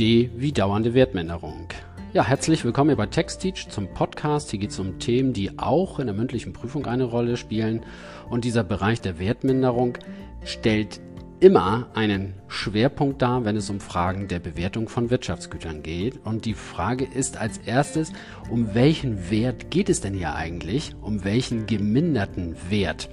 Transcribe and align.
D 0.00 0.30
wie 0.34 0.50
dauernde 0.50 0.94
Wertminderung. 0.94 1.68
Ja, 2.14 2.24
herzlich 2.24 2.64
willkommen 2.64 2.88
hier 2.88 2.96
bei 2.96 3.04
TextTeach 3.04 3.68
zum 3.68 3.86
Podcast. 3.92 4.50
Hier 4.50 4.58
geht 4.58 4.70
es 4.70 4.78
um 4.78 4.98
Themen, 4.98 5.34
die 5.34 5.58
auch 5.58 5.98
in 5.98 6.06
der 6.06 6.16
mündlichen 6.16 6.54
Prüfung 6.54 6.86
eine 6.86 7.04
Rolle 7.04 7.36
spielen. 7.36 7.82
Und 8.30 8.46
dieser 8.46 8.64
Bereich 8.64 9.02
der 9.02 9.18
Wertminderung 9.18 9.98
stellt 10.42 11.02
immer 11.40 11.88
einen 11.92 12.32
Schwerpunkt 12.48 13.20
dar, 13.20 13.44
wenn 13.44 13.56
es 13.56 13.68
um 13.68 13.78
Fragen 13.78 14.26
der 14.26 14.38
Bewertung 14.38 14.88
von 14.88 15.10
Wirtschaftsgütern 15.10 15.82
geht. 15.82 16.24
Und 16.24 16.46
die 16.46 16.54
Frage 16.54 17.04
ist 17.04 17.36
als 17.36 17.58
erstes, 17.58 18.10
um 18.48 18.74
welchen 18.74 19.30
Wert 19.30 19.70
geht 19.70 19.90
es 19.90 20.00
denn 20.00 20.14
hier 20.14 20.34
eigentlich? 20.34 20.94
Um 21.02 21.24
welchen 21.24 21.66
geminderten 21.66 22.56
Wert? 22.70 23.10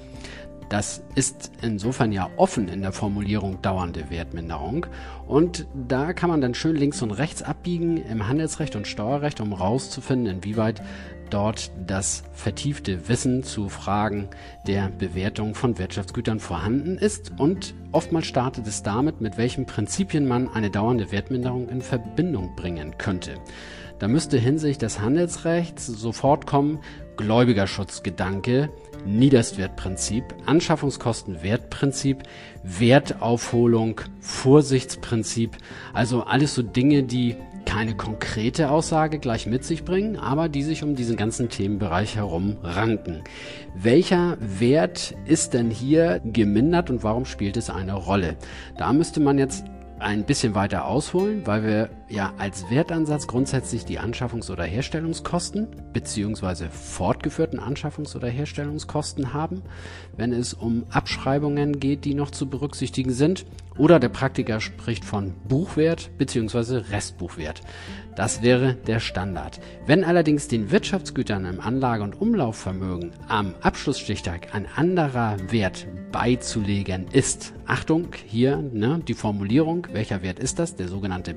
Das 0.70 1.04
ist 1.16 1.52
insofern 1.62 2.12
ja 2.12 2.30
offen 2.36 2.68
in 2.68 2.82
der 2.82 2.92
Formulierung 2.92 3.62
dauernde 3.62 4.10
Wertminderung. 4.10 4.86
Und 5.26 5.66
da 5.88 6.14
kann 6.14 6.30
man 6.30 6.42
dann 6.42 6.54
schön 6.54 6.76
links 6.76 7.02
und 7.02 7.12
rechts 7.12 7.42
abbiegen 7.42 7.98
im 7.98 8.28
Handelsrecht 8.28 8.76
und 8.76 8.88
Steuerrecht, 8.88 9.40
um 9.40 9.54
rauszufinden, 9.54 10.38
inwieweit 10.38 10.82
dort 11.30 11.72
das 11.86 12.24
vertiefte 12.34 13.10
Wissen 13.10 13.44
zu 13.44 13.70
Fragen 13.70 14.30
der 14.66 14.90
Bewertung 14.90 15.56
von 15.56 15.78
Wirtschaftsgütern 15.78 16.40
vorhanden 16.40 16.98
ist. 16.98 17.34
Und 17.38 17.74
oftmals 17.92 18.28
startet 18.28 18.68
es 18.68 18.84
damit, 18.84 19.22
mit 19.22 19.38
welchen 19.38 19.66
Prinzipien 19.66 20.28
man 20.28 20.50
eine 20.50 20.70
dauernde 20.70 21.12
Wertminderung 21.12 21.70
in 21.70 21.82
Verbindung 21.82 22.56
bringen 22.56 22.98
könnte. 22.98 23.36
Da 24.00 24.08
müsste 24.08 24.38
hinsichtlich 24.38 24.78
des 24.78 25.00
Handelsrechts 25.00 25.88
sofort 25.88 26.46
kommen 26.46 26.80
Gläubigerschutzgedanke, 27.18 28.70
Niederstwertprinzip, 29.08 30.24
Anschaffungskostenwertprinzip, 30.46 32.24
Wertaufholung, 32.64 34.02
Vorsichtsprinzip, 34.20 35.58
also 35.94 36.24
alles 36.24 36.54
so 36.54 36.62
Dinge, 36.62 37.04
die 37.04 37.36
keine 37.66 37.96
konkrete 37.96 38.72
Aussage 38.72 39.20
gleich 39.20 39.46
mit 39.46 39.66
sich 39.66 39.84
bringen, 39.84 40.16
aber 40.16 40.48
die 40.48 40.64
sich 40.64 40.84
um 40.84 40.96
diesen 40.96 41.18
ganzen 41.18 41.50
Themenbereich 41.50 42.16
herum 42.16 42.58
ranken. 42.64 43.24
Welcher 43.76 44.38
Wert 44.40 45.14
ist 45.26 45.54
denn 45.54 45.70
hier 45.70 46.22
gemindert 46.24 46.90
und 46.90 47.04
warum 47.04 47.26
spielt 47.26 47.58
es 47.58 47.70
eine 47.70 47.94
Rolle? 47.94 48.38
Da 48.78 48.94
müsste 48.94 49.20
man 49.20 49.38
jetzt 49.38 49.66
ein 50.00 50.24
bisschen 50.24 50.56
weiter 50.56 50.86
ausholen, 50.86 51.42
weil 51.46 51.64
wir 51.64 51.90
ja 52.10 52.34
als 52.38 52.70
Wertansatz 52.70 53.28
grundsätzlich 53.28 53.86
die 53.86 54.00
Anschaffungs- 54.00 54.52
oder 54.52 54.64
Herstellungskosten 54.64 55.68
beziehungsweise 55.94 56.70
fortgeführten 56.70 57.60
Anschaffungs- 57.60 58.16
oder 58.16 58.28
Herstellungskosten 58.28 59.34
haben, 59.34 59.62
wenn 60.16 60.34
es 60.34 60.54
um 60.54 60.86
Abschreibungen 60.90 61.80
geht, 61.80 62.06
die 62.06 62.14
noch 62.14 62.32
zu 62.32 62.50
berücksichtigen 62.50 63.12
sind. 63.12 63.46
Oder 63.78 64.00
der 64.00 64.10
Praktiker 64.10 64.60
spricht 64.60 65.06
von 65.06 65.34
Buchwert 65.48 66.10
beziehungsweise 66.18 66.90
Restbuchwert. 66.90 67.62
Das 68.16 68.42
wäre 68.42 68.74
der 68.74 69.00
Standard. 69.00 69.60
Wenn 69.86 70.04
allerdings 70.04 70.48
den 70.48 70.72
Wirtschaftsgütern 70.72 71.46
im 71.46 71.60
Anlage- 71.60 72.04
und 72.04 72.20
Umlaufvermögen 72.20 73.12
am 73.28 73.54
Abschlussstichtag 73.62 74.56
ein 74.56 74.66
anderer 74.76 75.38
Wert 75.52 75.86
beizulegen 76.12 77.06
ist, 77.12 77.54
Achtung, 77.68 78.08
hier 78.26 78.58
ne, 78.58 79.02
die 79.08 79.14
Formulierung, 79.14 79.88
welcher 79.92 80.24
Wert 80.24 80.40
ist 80.40 80.58
das? 80.58 80.76
Der 80.76 80.88
sogenannte 80.88 81.36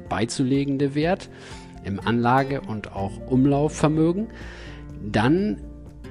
beizulegende 0.61 0.94
Wert 0.94 1.28
im 1.84 2.00
Anlage- 2.00 2.61
und 2.61 2.92
auch 2.92 3.12
Umlaufvermögen, 3.28 4.28
dann 5.03 5.58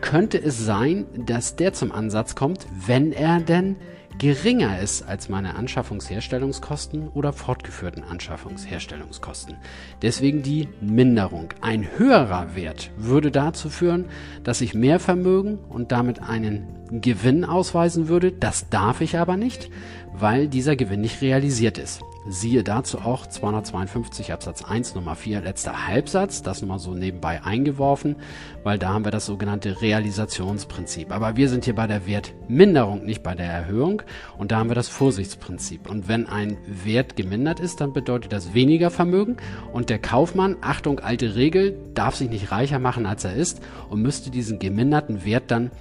könnte 0.02 0.42
es 0.42 0.66
sein, 0.66 1.06
dass 1.26 1.56
der 1.56 1.74
zum 1.74 1.92
Ansatz 1.92 2.36
kommt, 2.36 2.66
wenn 2.88 3.12
er 3.12 3.40
denn 3.40 3.76
geringer 4.18 4.80
ist 4.80 5.04
als 5.04 5.30
meine 5.30 5.56
Anschaffungsherstellungskosten 5.56 7.08
oder 7.10 7.32
fortgeführten 7.32 8.04
Anschaffungsherstellungskosten. 8.04 9.56
Deswegen 10.02 10.42
die 10.42 10.68
Minderung. 10.82 11.54
Ein 11.62 11.88
höherer 11.98 12.56
Wert 12.56 12.92
würde 12.98 13.32
dazu 13.32 13.70
führen, 13.70 14.06
dass 14.44 14.62
ich 14.62 14.74
mehr 14.74 15.00
Vermögen 15.00 15.60
und 15.70 15.92
damit 15.92 16.22
einen 16.22 16.68
Gewinn 16.92 17.46
ausweisen 17.46 18.08
würde. 18.08 18.32
Das 18.32 18.70
darf 18.70 19.02
ich 19.02 19.18
aber 19.18 19.38
nicht, 19.38 19.70
weil 20.20 20.48
dieser 20.48 20.76
Gewinn 20.76 21.02
nicht 21.02 21.22
realisiert 21.22 21.78
ist. 21.78 22.02
Siehe 22.28 22.64
dazu 22.64 23.00
auch 23.00 23.26
252 23.26 24.34
Absatz 24.34 24.64
1 24.64 24.94
Nummer 24.94 25.16
4 25.16 25.42
letzter 25.42 25.88
Halbsatz, 25.88 26.44
das 26.44 26.62
nochmal 26.62 26.78
so 26.78 26.94
nebenbei 26.94 27.42
eingeworfen, 27.44 28.18
weil 28.64 28.78
da 28.78 28.90
haben 28.94 29.06
wir 29.06 29.12
das 29.12 29.26
sogenannte 29.26 29.82
Realisationsprinzip. 29.82 31.12
Aber 31.12 31.38
wir 31.38 31.50
sind 31.50 31.66
hier 31.66 31.76
bei 31.76 31.88
der 31.88 32.06
Wertminderung, 32.06 33.06
nicht 33.06 33.24
bei 33.24 33.36
der 33.36 33.48
Erhöhung 33.48 34.04
und 34.38 34.52
da 34.52 34.58
haben 34.58 34.70
wir 34.70 34.76
das 34.76 34.90
Vorsichtsprinzip. 34.90 35.90
Und 35.90 36.08
wenn 36.08 36.28
ein 36.28 36.58
Wert 36.68 37.16
gemindert 37.16 37.60
ist, 37.60 37.82
dann 37.82 37.94
bedeutet 37.94 38.34
das 38.34 38.54
weniger 38.54 38.92
Vermögen 38.92 39.38
und 39.72 39.90
der 39.90 40.00
Kaufmann, 40.00 40.58
Achtung, 40.62 41.00
alte 41.00 41.36
Regel, 41.36 41.80
darf 41.94 42.16
sich 42.16 42.30
nicht 42.30 42.52
reicher 42.52 42.80
machen, 42.80 43.06
als 43.06 43.24
er 43.24 43.34
ist 43.34 43.62
und 43.90 44.02
müsste 44.02 44.30
diesen 44.30 44.60
geminderten 44.60 45.24
Wert 45.26 45.52
dann 45.52 45.72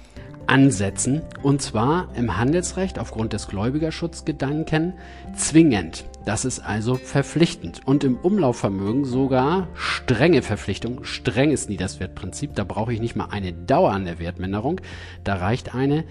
ansetzen 0.49 1.21
und 1.43 1.61
zwar 1.61 2.09
im 2.15 2.37
Handelsrecht 2.37 2.99
aufgrund 2.99 3.33
des 3.33 3.47
Gläubigerschutzgedanken 3.47 4.93
zwingend. 5.35 6.05
Das 6.25 6.43
ist 6.43 6.59
also 6.59 6.95
verpflichtend 6.95 7.81
und 7.85 8.03
im 8.03 8.17
Umlaufvermögen 8.17 9.05
sogar 9.05 9.67
strenge 9.75 10.41
Verpflichtung, 10.41 11.03
strenges 11.03 11.69
Niederswertprinzip. 11.69 12.55
Da 12.55 12.63
brauche 12.63 12.93
ich 12.93 12.99
nicht 12.99 13.15
mal 13.15 13.29
eine 13.29 13.53
dauernde 13.53 14.19
Wertminderung, 14.19 14.81
da 15.23 15.35
reicht 15.35 15.75
eine 15.75 16.03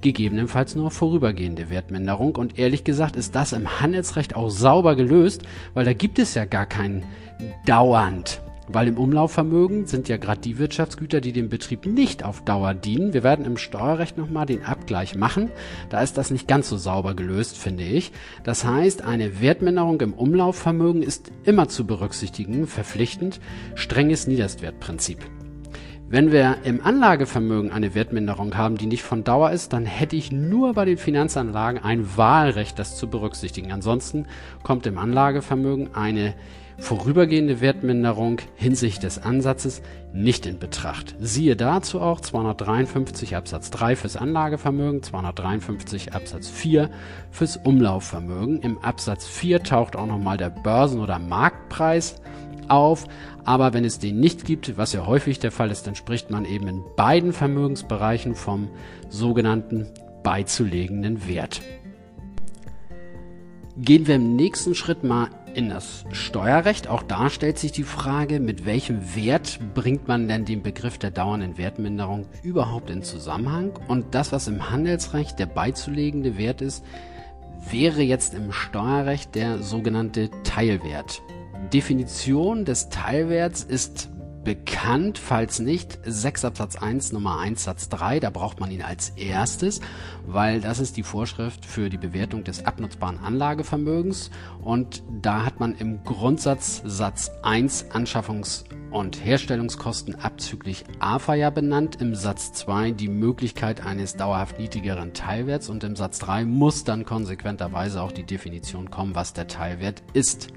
gegebenenfalls 0.00 0.76
nur 0.76 0.90
vorübergehende 0.90 1.70
Wertminderung. 1.70 2.36
Und 2.36 2.58
ehrlich 2.58 2.84
gesagt 2.84 3.16
ist 3.16 3.34
das 3.34 3.52
im 3.52 3.80
Handelsrecht 3.80 4.36
auch 4.36 4.50
sauber 4.50 4.94
gelöst, 4.96 5.42
weil 5.74 5.84
da 5.84 5.92
gibt 5.92 6.18
es 6.18 6.34
ja 6.34 6.44
gar 6.44 6.66
kein 6.66 7.04
dauernd 7.66 8.40
weil 8.68 8.88
im 8.88 8.98
Umlaufvermögen 8.98 9.86
sind 9.86 10.08
ja 10.08 10.16
gerade 10.16 10.40
die 10.40 10.58
Wirtschaftsgüter, 10.58 11.20
die 11.20 11.32
dem 11.32 11.48
Betrieb 11.48 11.86
nicht 11.86 12.24
auf 12.24 12.44
Dauer 12.44 12.74
dienen. 12.74 13.12
Wir 13.12 13.22
werden 13.22 13.44
im 13.44 13.56
Steuerrecht 13.56 14.18
nochmal 14.18 14.46
den 14.46 14.64
Abgleich 14.64 15.14
machen. 15.14 15.50
Da 15.88 16.02
ist 16.02 16.18
das 16.18 16.30
nicht 16.30 16.48
ganz 16.48 16.68
so 16.68 16.76
sauber 16.76 17.14
gelöst, 17.14 17.56
finde 17.56 17.84
ich. 17.84 18.12
Das 18.44 18.64
heißt, 18.64 19.02
eine 19.02 19.40
Wertminderung 19.40 20.00
im 20.00 20.12
Umlaufvermögen 20.12 21.02
ist 21.02 21.32
immer 21.44 21.68
zu 21.68 21.86
berücksichtigen, 21.86 22.66
verpflichtend, 22.66 23.40
strenges 23.74 24.26
Niederstwertprinzip. 24.26 25.18
Wenn 26.10 26.32
wir 26.32 26.56
im 26.64 26.82
Anlagevermögen 26.82 27.70
eine 27.70 27.94
Wertminderung 27.94 28.56
haben, 28.56 28.78
die 28.78 28.86
nicht 28.86 29.02
von 29.02 29.24
Dauer 29.24 29.50
ist, 29.50 29.74
dann 29.74 29.84
hätte 29.84 30.16
ich 30.16 30.32
nur 30.32 30.72
bei 30.72 30.86
den 30.86 30.96
Finanzanlagen 30.96 31.82
ein 31.82 32.16
Wahlrecht, 32.16 32.78
das 32.78 32.96
zu 32.96 33.10
berücksichtigen. 33.10 33.72
Ansonsten 33.72 34.24
kommt 34.62 34.86
im 34.86 34.96
Anlagevermögen 34.96 35.94
eine 35.94 36.32
vorübergehende 36.78 37.60
Wertminderung 37.60 38.40
hinsichtlich 38.54 39.00
des 39.00 39.18
Ansatzes 39.22 39.82
nicht 40.12 40.46
in 40.46 40.58
Betracht. 40.58 41.16
Siehe 41.18 41.56
dazu 41.56 42.00
auch 42.00 42.20
253 42.20 43.36
Absatz 43.36 43.70
3 43.70 43.96
fürs 43.96 44.16
Anlagevermögen, 44.16 45.02
253 45.02 46.14
Absatz 46.14 46.48
4 46.48 46.88
fürs 47.30 47.56
Umlaufvermögen. 47.56 48.60
Im 48.62 48.78
Absatz 48.78 49.26
4 49.26 49.62
taucht 49.64 49.96
auch 49.96 50.06
nochmal 50.06 50.36
der 50.36 50.50
Börsen- 50.50 51.00
oder 51.00 51.18
Marktpreis 51.18 52.22
auf, 52.68 53.06
aber 53.44 53.72
wenn 53.72 53.84
es 53.84 53.98
den 53.98 54.20
nicht 54.20 54.44
gibt, 54.44 54.76
was 54.76 54.92
ja 54.92 55.06
häufig 55.06 55.38
der 55.38 55.50
Fall 55.50 55.70
ist, 55.70 55.86
dann 55.86 55.94
spricht 55.94 56.30
man 56.30 56.44
eben 56.44 56.68
in 56.68 56.84
beiden 56.96 57.32
Vermögensbereichen 57.32 58.34
vom 58.34 58.68
sogenannten 59.08 59.86
beizulegenden 60.22 61.26
Wert. 61.26 61.60
Gehen 63.78 64.06
wir 64.06 64.16
im 64.16 64.36
nächsten 64.36 64.74
Schritt 64.74 65.04
mal 65.04 65.28
in 65.58 65.70
das 65.70 66.04
Steuerrecht. 66.12 66.86
Auch 66.86 67.02
da 67.02 67.28
stellt 67.28 67.58
sich 67.58 67.72
die 67.72 67.82
Frage, 67.82 68.38
mit 68.38 68.64
welchem 68.64 69.16
Wert 69.16 69.58
bringt 69.74 70.06
man 70.06 70.28
denn 70.28 70.44
den 70.44 70.62
Begriff 70.62 70.98
der 70.98 71.10
dauernden 71.10 71.58
Wertminderung 71.58 72.26
überhaupt 72.44 72.90
in 72.90 73.02
Zusammenhang? 73.02 73.72
Und 73.88 74.14
das, 74.14 74.30
was 74.30 74.46
im 74.46 74.70
Handelsrecht 74.70 75.40
der 75.40 75.46
beizulegende 75.46 76.38
Wert 76.38 76.62
ist, 76.62 76.84
wäre 77.70 78.02
jetzt 78.02 78.34
im 78.34 78.52
Steuerrecht 78.52 79.34
der 79.34 79.58
sogenannte 79.58 80.30
Teilwert. 80.44 81.22
Definition 81.72 82.64
des 82.64 82.88
Teilwerts 82.88 83.64
ist 83.64 84.10
bekannt, 84.44 85.18
falls 85.18 85.58
nicht, 85.58 85.98
6 86.04 86.44
Absatz 86.44 86.76
1 86.76 87.12
Nummer 87.12 87.38
1 87.38 87.64
Satz 87.64 87.88
3, 87.88 88.20
da 88.20 88.30
braucht 88.30 88.60
man 88.60 88.70
ihn 88.70 88.82
als 88.82 89.10
erstes, 89.10 89.80
weil 90.26 90.60
das 90.60 90.78
ist 90.78 90.96
die 90.96 91.02
Vorschrift 91.02 91.64
für 91.66 91.90
die 91.90 91.98
Bewertung 91.98 92.44
des 92.44 92.64
abnutzbaren 92.64 93.18
Anlagevermögens 93.18 94.30
und 94.62 95.02
da 95.20 95.44
hat 95.44 95.60
man 95.60 95.74
im 95.74 96.02
Grundsatz 96.04 96.82
Satz 96.84 97.30
1 97.42 97.90
Anschaffungs- 97.92 98.64
und 98.90 99.22
Herstellungskosten 99.24 100.14
abzüglich 100.14 100.84
AFA 100.98 101.34
ja 101.34 101.50
benannt, 101.50 102.00
im 102.00 102.14
Satz 102.14 102.52
2 102.52 102.92
die 102.92 103.08
Möglichkeit 103.08 103.84
eines 103.84 104.16
dauerhaft 104.16 104.58
niedrigeren 104.58 105.12
Teilwerts 105.12 105.68
und 105.68 105.84
im 105.84 105.96
Satz 105.96 106.18
3 106.20 106.44
muss 106.44 106.84
dann 106.84 107.04
konsequenterweise 107.04 108.02
auch 108.02 108.12
die 108.12 108.24
Definition 108.24 108.90
kommen, 108.90 109.14
was 109.14 109.32
der 109.32 109.46
Teilwert 109.46 110.02
ist. 110.14 110.48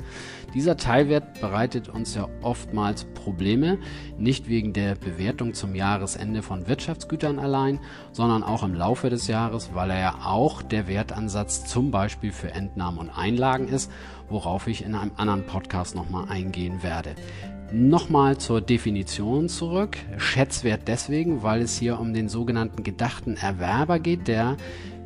Dieser 0.54 0.78
Teilwert 0.78 1.40
bereitet 1.40 1.90
uns 1.90 2.16
ja 2.16 2.28
oftmals 2.42 3.06
Probleme, 3.06 3.71
Nicht 4.18 4.48
wegen 4.48 4.74
der 4.74 4.96
Bewertung 4.96 5.54
zum 5.54 5.76
Jahresende 5.76 6.42
von 6.42 6.68
Wirtschaftsgütern 6.68 7.40
allein, 7.40 7.80
sondern 8.12 8.44
auch 8.44 8.64
im 8.64 8.74
Laufe 8.74 9.10
des 9.10 9.28
Jahres, 9.28 9.72
weil 9.74 9.92
er 9.92 10.00
ja 10.00 10.16
auch 10.26 10.62
der 10.62 10.88
Wertansatz 10.88 11.66
zum 11.66 11.92
Beispiel 11.92 12.32
für 12.32 12.52
Entnahmen 12.52 12.98
und 12.98 13.10
Einlagen 13.10 13.68
ist, 13.68 13.92
worauf 14.30 14.68
ich 14.68 14.84
in 14.84 14.96
einem 14.96 15.12
anderen 15.18 15.46
Podcast 15.46 15.96
nochmal 15.96 16.30
eingehen 16.30 16.84
werde. 16.84 17.16
Nochmal 17.74 18.38
zur 18.38 18.60
Definition 18.60 19.48
zurück. 19.48 19.98
Schätzwert 20.18 20.88
deswegen, 20.88 21.42
weil 21.42 21.62
es 21.62 21.78
hier 21.78 22.00
um 22.00 22.14
den 22.14 22.28
sogenannten 22.28 22.84
gedachten 22.84 23.38
Erwerber 23.38 24.00
geht, 24.00 24.28
der 24.28 24.58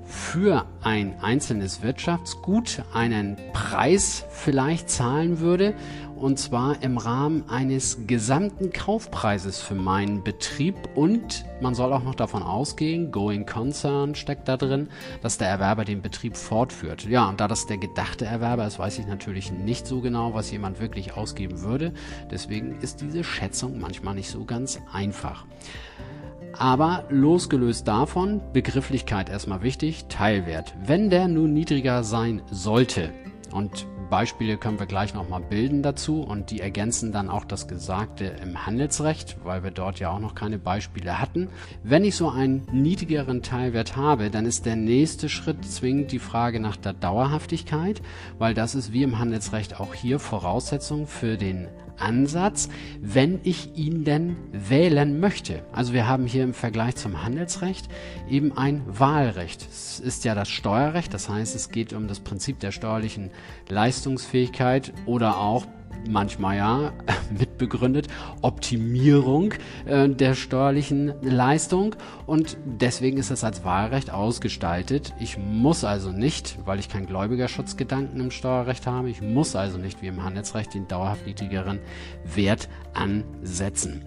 für 0.06 0.66
ein 0.82 1.20
einzelnes 1.22 1.82
Wirtschaftsgut 1.82 2.84
einen 2.94 3.38
Preis 3.54 4.26
vielleicht 4.30 4.90
zahlen 4.90 5.40
würde, 5.40 5.74
und 6.16 6.40
zwar 6.40 6.82
im 6.82 6.98
Rahmen 6.98 7.44
eines 7.50 8.08
gesamten 8.08 8.72
Kaufpreises 8.72 9.62
für 9.62 9.76
meinen 9.76 10.24
Betrieb 10.24 10.76
und 10.96 11.46
man 11.62 11.76
soll 11.76 11.92
auch 11.94 12.04
noch 12.04 12.16
davon 12.16 12.44
ausgehen, 12.44 13.12
Going 13.12 13.46
Concern 13.46 14.16
steckt 14.16 14.48
da 14.48 14.58
drin, 14.58 14.90
dass 15.22 15.38
der 15.38 15.50
Erwerber 15.50 15.86
den 15.86 16.02
Betrieb 16.02 16.38
fortführt. 16.38 17.06
Ja, 17.06 17.30
und 17.30 17.40
da 17.40 17.48
das 17.48 17.66
der 17.66 17.78
gedachte 17.78 18.26
Erwerber 18.26 18.66
ist, 18.66 18.80
weiß 18.80 19.00
ich 19.00 19.08
natürlich 19.08 19.52
nicht 19.52 19.88
so 19.88 20.02
genau, 20.02 20.34
was 20.34 20.52
jemand 20.52 20.80
wirklich 20.80 21.16
ausgeben 21.16 21.62
würde. 21.62 21.94
Deswegen 22.32 22.80
ist 22.82 23.02
diese 23.02 23.24
Schätzung 23.24 23.80
manchmal 23.80 24.16
nicht 24.16 24.30
so 24.30 24.46
ganz 24.46 24.80
einfach. 24.92 25.46
Aber 26.58 27.04
losgelöst 27.10 27.88
davon, 27.88 28.42
Begrifflichkeit 28.54 29.30
erstmal 29.30 29.62
wichtig, 29.62 30.06
Teilwert. 30.08 30.74
Wenn 30.86 31.10
der 31.10 31.28
nun 31.28 31.54
niedriger 31.54 32.04
sein 32.04 32.42
sollte, 32.50 33.12
und 33.56 33.88
Beispiele 34.10 34.58
können 34.58 34.80
wir 34.80 34.86
gleich 34.86 35.14
nochmal 35.14 35.42
bilden 35.42 35.82
dazu 35.82 36.22
und 36.22 36.52
die 36.52 36.60
ergänzen 36.60 37.12
dann 37.12 37.30
auch 37.30 37.46
das 37.46 37.68
Gesagte 37.68 38.26
im 38.26 38.66
Handelsrecht, 38.66 39.38
weil 39.44 39.64
wir 39.64 39.72
dort 39.72 40.00
ja 40.00 40.12
auch 40.12 40.20
noch 40.20 40.36
keine 40.36 40.60
Beispiele 40.60 41.20
hatten. 41.20 41.50
Wenn 41.84 42.04
ich 42.04 42.16
so 42.16 42.30
einen 42.30 42.68
niedrigeren 42.72 43.42
Teilwert 43.42 43.96
habe, 43.96 44.30
dann 44.30 44.46
ist 44.46 44.66
der 44.66 44.76
nächste 44.76 45.30
Schritt 45.30 45.66
zwingend 45.66 46.12
die 46.12 46.20
Frage 46.20 46.60
nach 46.60 46.78
der 46.78 46.94
Dauerhaftigkeit, 46.94 48.02
weil 48.38 48.54
das 48.54 48.76
ist 48.76 48.94
wie 48.94 49.04
im 49.04 49.20
Handelsrecht 49.20 49.80
auch 49.80 49.94
hier 49.94 50.20
Voraussetzung 50.20 51.08
für 51.08 51.38
den 51.38 51.68
Ansatz, 51.98 52.70
wenn 53.02 53.40
ich 53.44 53.76
ihn 53.76 54.04
denn 54.04 54.36
wählen 54.52 55.20
möchte. 55.20 55.64
Also 55.72 55.94
wir 55.94 56.08
haben 56.08 56.26
hier 56.26 56.44
im 56.44 56.54
Vergleich 56.54 56.96
zum 56.96 57.24
Handelsrecht 57.24 57.88
eben 58.30 58.58
ein 58.58 58.84
Wahlrecht. 58.88 59.66
Es 59.70 60.00
ist 60.00 60.26
ja 60.26 60.36
das 60.36 60.50
Steuerrecht, 60.50 61.14
das 61.14 61.30
heißt 61.30 61.56
es 61.56 61.70
geht 61.70 61.94
um 61.94 62.08
das 62.08 62.20
Prinzip 62.20 62.60
der 62.60 62.72
steuerlichen 62.72 63.32
Leistungsfähigkeit 63.96 64.92
oder 65.06 65.38
auch 65.38 65.66
manchmal 66.08 66.58
ja 66.58 66.94
mitbegründet, 67.40 68.08
Optimierung 68.42 69.54
äh, 69.86 70.10
der 70.10 70.36
steuerlichen 70.36 71.14
Leistung 71.22 71.96
und 72.28 72.58
deswegen 72.66 73.18
ist 73.18 73.32
es 73.32 73.44
als 73.46 73.64
Wahlrecht 73.64 74.12
ausgestaltet. 74.12 75.14
Ich 75.20 75.38
muss 75.38 75.86
also 75.86 76.12
nicht, 76.12 76.60
weil 76.66 76.80
ich 76.80 76.90
keinen 76.90 77.08
Gläubigerschutzgedanken 77.08 78.20
im 78.20 78.32
Steuerrecht 78.32 78.86
habe, 78.86 79.10
ich 79.10 79.22
muss 79.22 79.56
also 79.56 79.78
nicht 79.78 80.02
wie 80.02 80.08
im 80.08 80.24
Handelsrecht 80.24 80.74
den 80.74 80.88
dauerhaft 80.90 81.26
niedrigeren 81.26 81.80
Wert 82.36 82.68
ansetzen. 82.94 84.04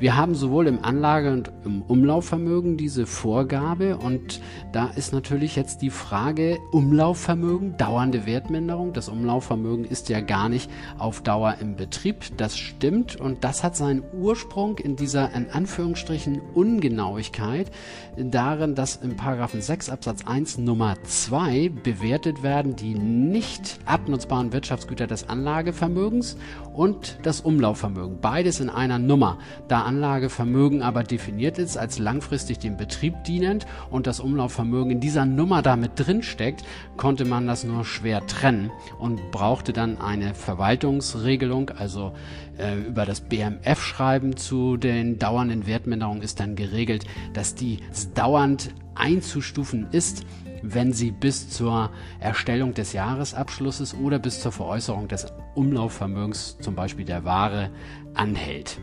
Wir 0.00 0.16
haben 0.16 0.34
sowohl 0.34 0.66
im 0.66 0.82
Anlage- 0.82 1.30
und 1.30 1.52
im 1.66 1.82
Umlaufvermögen 1.82 2.78
diese 2.78 3.04
Vorgabe 3.04 3.98
und 3.98 4.40
da 4.72 4.86
ist 4.86 5.12
natürlich 5.12 5.56
jetzt 5.56 5.82
die 5.82 5.90
Frage 5.90 6.56
Umlaufvermögen, 6.72 7.76
dauernde 7.76 8.24
Wertminderung. 8.24 8.94
Das 8.94 9.10
Umlaufvermögen 9.10 9.84
ist 9.84 10.08
ja 10.08 10.22
gar 10.22 10.48
nicht 10.48 10.70
auf 10.96 11.20
Dauer 11.20 11.56
im 11.60 11.76
Betrieb. 11.76 12.24
Das 12.38 12.56
stimmt 12.56 13.16
und 13.16 13.44
das 13.44 13.62
hat 13.62 13.76
seinen 13.76 14.02
Ursprung 14.14 14.78
in 14.78 14.96
dieser 14.96 15.34
in 15.34 15.50
Anführungsstrichen 15.50 16.40
Ungenauigkeit 16.54 17.70
darin, 18.16 18.74
dass 18.74 18.96
im 18.96 19.16
Paragraphen 19.16 19.60
6 19.60 19.90
Absatz 19.90 20.24
1 20.26 20.56
Nummer 20.56 20.94
2 21.02 21.72
bewertet 21.82 22.42
werden 22.42 22.74
die 22.74 22.94
nicht 22.94 23.78
abnutzbaren 23.84 24.54
Wirtschaftsgüter 24.54 25.06
des 25.06 25.28
Anlagevermögens 25.28 26.38
und 26.74 27.18
das 27.22 27.40
Umlaufvermögen. 27.40 28.20
Beides 28.20 28.60
in 28.60 28.70
einer 28.70 28.98
Nummer. 28.98 29.38
Da 29.68 29.82
Anlagevermögen 29.82 30.82
aber 30.82 31.02
definiert 31.02 31.58
ist 31.58 31.76
als 31.76 31.98
langfristig 31.98 32.58
dem 32.58 32.76
Betrieb 32.76 33.24
dienend 33.24 33.66
und 33.90 34.06
das 34.06 34.20
Umlaufvermögen 34.20 34.92
in 34.92 35.00
dieser 35.00 35.24
Nummer 35.24 35.62
damit 35.62 35.92
drin 35.96 36.22
steckt, 36.22 36.64
konnte 36.96 37.24
man 37.24 37.46
das 37.46 37.64
nur 37.64 37.84
schwer 37.84 38.26
trennen 38.26 38.70
und 38.98 39.30
brauchte 39.30 39.72
dann 39.72 40.00
eine 40.00 40.34
Verwaltungsregelung, 40.34 41.70
also 41.70 42.12
äh, 42.58 42.78
über 42.78 43.06
das 43.06 43.20
BMF-Schreiben 43.20 44.36
zu 44.36 44.76
den 44.76 45.18
dauernden 45.18 45.66
Wertminderungen 45.66 46.22
ist 46.22 46.40
dann 46.40 46.56
geregelt, 46.56 47.04
dass 47.32 47.54
die 47.54 47.78
dauernd 48.14 48.74
einzustufen 48.94 49.88
ist 49.92 50.24
wenn 50.62 50.92
sie 50.92 51.10
bis 51.10 51.50
zur 51.50 51.90
Erstellung 52.18 52.74
des 52.74 52.92
Jahresabschlusses 52.92 53.94
oder 53.94 54.18
bis 54.18 54.40
zur 54.40 54.52
Veräußerung 54.52 55.08
des 55.08 55.26
Umlaufvermögens, 55.54 56.58
zum 56.58 56.74
Beispiel 56.74 57.04
der 57.04 57.24
Ware, 57.24 57.70
anhält. 58.14 58.78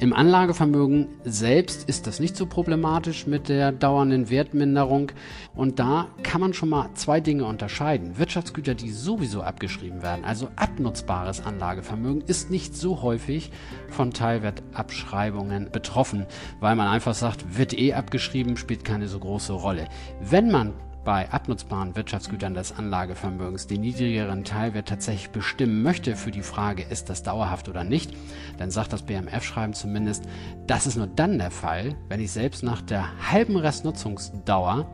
Im 0.00 0.12
Anlagevermögen 0.12 1.06
selbst 1.22 1.88
ist 1.88 2.08
das 2.08 2.18
nicht 2.18 2.36
so 2.36 2.46
problematisch 2.46 3.28
mit 3.28 3.48
der 3.48 3.70
dauernden 3.70 4.28
Wertminderung 4.28 5.12
und 5.54 5.78
da 5.78 6.08
kann 6.24 6.40
man 6.40 6.52
schon 6.52 6.68
mal 6.68 6.90
zwei 6.94 7.20
Dinge 7.20 7.44
unterscheiden. 7.44 8.18
Wirtschaftsgüter, 8.18 8.74
die 8.74 8.90
sowieso 8.90 9.42
abgeschrieben 9.42 10.02
werden, 10.02 10.24
also 10.24 10.48
abnutzbares 10.56 11.46
Anlagevermögen, 11.46 12.24
ist 12.26 12.50
nicht 12.50 12.74
so 12.74 13.02
häufig 13.02 13.52
von 13.88 14.10
Teilwertabschreibungen 14.10 15.70
betroffen, 15.70 16.26
weil 16.58 16.74
man 16.74 16.88
einfach 16.88 17.14
sagt, 17.14 17.56
wird 17.56 17.78
eh 17.78 17.94
abgeschrieben, 17.94 18.56
spielt 18.56 18.84
keine 18.84 19.06
so 19.06 19.20
große 19.20 19.52
Rolle. 19.52 19.86
Wenn 20.20 20.50
man 20.50 20.72
bei 21.04 21.30
abnutzbaren 21.30 21.96
Wirtschaftsgütern 21.96 22.54
des 22.54 22.72
Anlagevermögens 22.72 23.66
den 23.66 23.82
niedrigeren 23.82 24.44
Teilwert 24.44 24.88
tatsächlich 24.88 25.30
bestimmen 25.30 25.82
möchte 25.82 26.16
für 26.16 26.30
die 26.30 26.42
Frage, 26.42 26.82
ist 26.82 27.10
das 27.10 27.22
dauerhaft 27.22 27.68
oder 27.68 27.84
nicht, 27.84 28.12
dann 28.58 28.70
sagt 28.70 28.92
das 28.92 29.02
BMF-Schreiben 29.02 29.74
zumindest, 29.74 30.24
das 30.66 30.86
ist 30.86 30.96
nur 30.96 31.06
dann 31.06 31.38
der 31.38 31.50
Fall, 31.50 31.94
wenn 32.08 32.20
ich 32.20 32.32
selbst 32.32 32.62
nach 32.62 32.80
der 32.80 33.06
halben 33.30 33.56
Restnutzungsdauer 33.56 34.86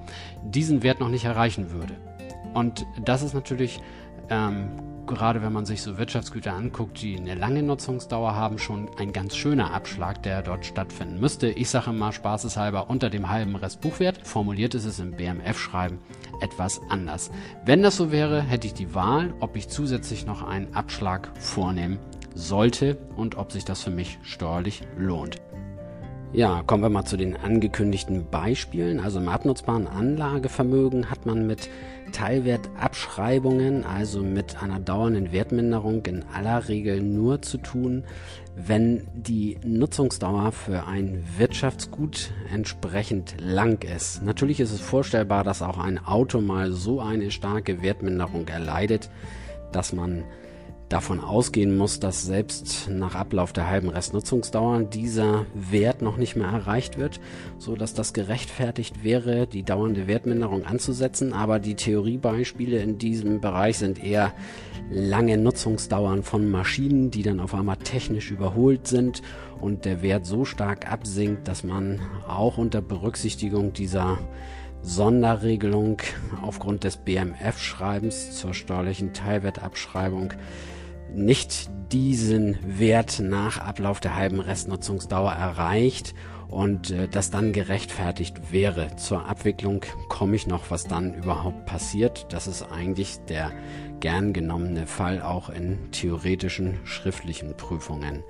diesen 0.43 0.83
Wert 0.83 1.01
noch 1.01 1.09
nicht 1.09 1.25
erreichen 1.25 1.71
würde. 1.71 1.95
Und 2.55 2.85
das 3.05 3.23
ist 3.23 3.35
natürlich 3.35 3.81
ähm, 4.31 4.69
gerade 5.07 5.43
wenn 5.43 5.53
man 5.53 5.67
sich 5.67 5.83
so 5.83 5.99
Wirtschaftsgüter 5.99 6.53
anguckt, 6.53 7.03
die 7.03 7.17
eine 7.17 7.35
lange 7.35 7.63
Nutzungsdauer 7.63 8.35
haben, 8.35 8.59
schon 8.59 8.89
ein 8.97 9.13
ganz 9.13 9.37
schöner 9.37 9.75
Abschlag, 9.75 10.23
der 10.23 10.43
dort 10.43 10.65
stattfinden 10.65 11.21
müsste. 11.21 11.49
Ich 11.49 11.69
sage 11.69 11.93
mal 11.93 12.13
spaßeshalber 12.13 12.89
unter 12.89 13.11
dem 13.11 13.29
halben 13.29 13.57
Restbuchwert. 13.57 14.27
Formuliert 14.27 14.75
ist 14.75 14.85
es 14.85 15.01
im 15.01 15.13
BMF-Schreiben 15.13 15.99
etwas 16.41 16.81
anders. 16.89 17.31
Wenn 17.65 17.83
das 17.83 17.97
so 17.97 18.13
wäre, 18.13 18.41
hätte 18.41 18.69
ich 18.69 18.75
die 18.75 18.95
Wahl, 18.95 19.35
ob 19.41 19.57
ich 19.57 19.69
zusätzlich 19.69 20.27
noch 20.27 20.43
einen 20.43 20.75
Abschlag 20.75 21.31
vornehmen 21.39 21.99
sollte 22.35 22.97
und 23.17 23.37
ob 23.37 23.51
sich 23.51 23.65
das 23.65 23.83
für 23.83 23.91
mich 23.91 24.19
steuerlich 24.23 24.83
lohnt. 24.97 25.41
Ja, 26.33 26.63
kommen 26.63 26.85
wir 26.85 26.91
mal 26.91 27.05
zu 27.05 27.17
den 27.17 27.37
angekündigten 27.37 28.25
Beispielen. 28.31 29.01
Also 29.01 29.19
im 29.19 29.29
abnutzbaren 29.29 29.89
Anlagevermögen 29.89 31.11
hat 31.11 31.27
man 31.27 31.45
mit 31.45 31.69
Teilwertabschreibungen, 32.13 33.85
also 33.85 34.23
mit 34.23 34.63
einer 34.63 34.79
dauernden 34.79 35.33
Wertminderung 35.33 36.07
in 36.07 36.25
aller 36.33 36.69
Regel 36.69 37.03
nur 37.03 37.43
zu 37.43 37.59
tun, 37.59 38.05
wenn 38.55 39.09
die 39.13 39.59
Nutzungsdauer 39.65 40.53
für 40.53 40.87
ein 40.87 41.25
Wirtschaftsgut 41.37 42.31
entsprechend 42.53 43.35
lang 43.41 43.83
ist. 43.83 44.23
Natürlich 44.23 44.61
ist 44.61 44.73
es 44.73 44.81
vorstellbar, 44.81 45.43
dass 45.43 45.63
auch 45.63 45.79
ein 45.79 45.99
Auto 45.99 46.41
mal 46.41 46.71
so 46.71 47.01
eine 47.01 47.33
starke 47.33 47.83
Wertminderung 47.83 48.47
erleidet, 48.47 49.11
dass 49.73 49.93
man 49.93 50.23
davon 50.91 51.21
ausgehen 51.21 51.77
muss, 51.77 52.01
dass 52.01 52.25
selbst 52.25 52.89
nach 52.91 53.15
Ablauf 53.15 53.53
der 53.53 53.71
halben 53.71 53.89
Restnutzungsdauer 53.89 54.83
dieser 54.83 55.47
Wert 55.55 56.03
noch 56.03 56.17
nicht 56.17 56.35
mehr 56.35 56.49
erreicht 56.49 56.99
wird, 56.99 57.21
so 57.59 57.77
dass 57.77 57.95
das 57.95 58.13
gerechtfertigt 58.13 59.05
wäre, 59.05 59.47
die 59.47 59.63
dauernde 59.63 60.09
Wertminderung 60.09 60.67
anzusetzen. 60.67 61.33
Aber 61.33 61.61
die 61.61 61.77
Theoriebeispiele 61.77 62.83
in 62.83 62.99
diesem 62.99 63.41
Bereich 63.41 63.79
sind 63.79 64.03
eher 64.03 64.35
lange 64.91 65.39
Nutzungsdauern 65.39 66.25
von 66.25 66.51
Maschinen, 66.51 67.13
die 67.13 67.23
dann 67.23 67.39
auf 67.39 67.55
einmal 67.55 67.77
technisch 67.77 68.33
überholt 68.33 68.89
sind 68.89 69.23
und 69.61 69.85
der 69.85 70.03
Wert 70.03 70.27
so 70.27 70.45
stark 70.45 70.91
absinkt, 70.91 71.47
dass 71.47 71.63
man 71.63 72.01
auch 72.27 72.59
unter 72.59 72.83
Berücksichtigung 72.83 73.73
dieser 73.73 74.19
Sonderregelung 74.83 75.99
aufgrund 76.43 76.83
des 76.83 76.97
BMF-Schreibens 76.97 78.33
zur 78.33 78.55
steuerlichen 78.55 79.13
Teilwertabschreibung 79.13 80.33
nicht 81.15 81.71
diesen 81.93 82.59
Wert 82.65 83.21
nach 83.21 83.59
Ablauf 83.59 84.01
der 84.01 84.17
halben 84.17 84.41
Restnutzungsdauer 84.41 85.33
erreicht 85.33 86.15
und 86.49 86.91
äh, 86.91 87.09
das 87.09 87.31
dann 87.31 87.53
gerechtfertigt 87.53 88.53
wäre. 88.53 88.97
Zur 88.97 89.27
Abwicklung 89.27 89.83
komme 90.09 90.37
ich 90.37 90.47
noch, 90.47 90.71
was 90.71 90.85
dann 90.85 91.15
überhaupt 91.15 91.67
passiert. 91.67 92.27
Das 92.31 92.47
ist 92.47 92.63
eigentlich 92.63 93.19
der 93.29 93.53
gern 94.01 94.33
genommene 94.33 94.87
Fall 94.87 95.23
auch 95.23 95.51
in 95.51 95.91
theoretischen 95.93 96.79
schriftlichen 96.85 97.57
Prüfungen. 97.57 98.25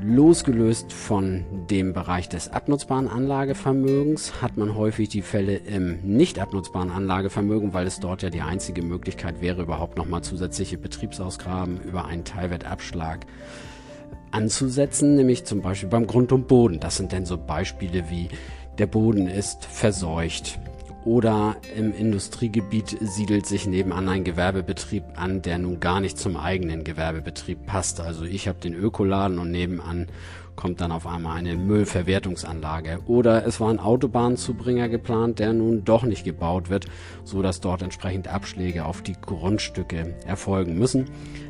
Losgelöst 0.00 0.92
von 0.92 1.44
dem 1.70 1.92
Bereich 1.92 2.28
des 2.28 2.48
abnutzbaren 2.48 3.08
Anlagevermögens 3.08 4.40
hat 4.40 4.56
man 4.56 4.74
häufig 4.74 5.08
die 5.08 5.22
Fälle 5.22 5.56
im 5.56 5.98
nicht 6.02 6.38
abnutzbaren 6.38 6.90
Anlagevermögen, 6.90 7.74
weil 7.74 7.86
es 7.86 8.00
dort 8.00 8.22
ja 8.22 8.30
die 8.30 8.40
einzige 8.40 8.82
Möglichkeit 8.82 9.40
wäre, 9.40 9.62
überhaupt 9.62 9.98
nochmal 9.98 10.22
zusätzliche 10.22 10.78
Betriebsausgaben 10.78 11.80
über 11.82 12.06
einen 12.06 12.24
Teilwertabschlag 12.24 13.26
anzusetzen, 14.30 15.14
nämlich 15.14 15.44
zum 15.44 15.60
Beispiel 15.60 15.88
beim 15.88 16.06
Grund 16.06 16.32
und 16.32 16.48
Boden. 16.48 16.80
Das 16.80 16.96
sind 16.96 17.12
denn 17.12 17.26
so 17.26 17.36
Beispiele 17.36 18.08
wie 18.08 18.28
der 18.78 18.86
Boden 18.86 19.26
ist 19.26 19.66
verseucht, 19.66 20.58
oder 21.04 21.56
im 21.76 21.94
Industriegebiet 21.94 22.96
siedelt 23.00 23.46
sich 23.46 23.66
nebenan 23.66 24.08
ein 24.08 24.24
Gewerbebetrieb 24.24 25.04
an, 25.16 25.42
der 25.42 25.58
nun 25.58 25.80
gar 25.80 26.00
nicht 26.00 26.18
zum 26.18 26.36
eigenen 26.36 26.84
Gewerbebetrieb 26.84 27.66
passt. 27.66 28.00
Also 28.00 28.24
ich 28.24 28.48
habe 28.48 28.60
den 28.60 28.74
Ökoladen 28.74 29.38
und 29.38 29.50
nebenan 29.50 30.08
kommt 30.54 30.80
dann 30.80 30.92
auf 30.92 31.06
einmal 31.06 31.38
eine 31.38 31.56
Müllverwertungsanlage. 31.56 33.00
Oder 33.06 33.46
es 33.46 33.58
war 33.58 33.70
ein 33.70 33.80
Autobahnzubringer 33.80 34.88
geplant, 34.88 35.38
der 35.38 35.52
nun 35.52 35.84
doch 35.84 36.04
nicht 36.04 36.24
gebaut 36.24 36.68
wird, 36.68 36.86
so 37.24 37.42
dass 37.42 37.60
dort 37.60 37.82
entsprechend 37.82 38.28
Abschläge 38.28 38.84
auf 38.84 39.02
die 39.02 39.16
Grundstücke 39.20 40.14
erfolgen 40.26 40.78
müssen. 40.78 41.06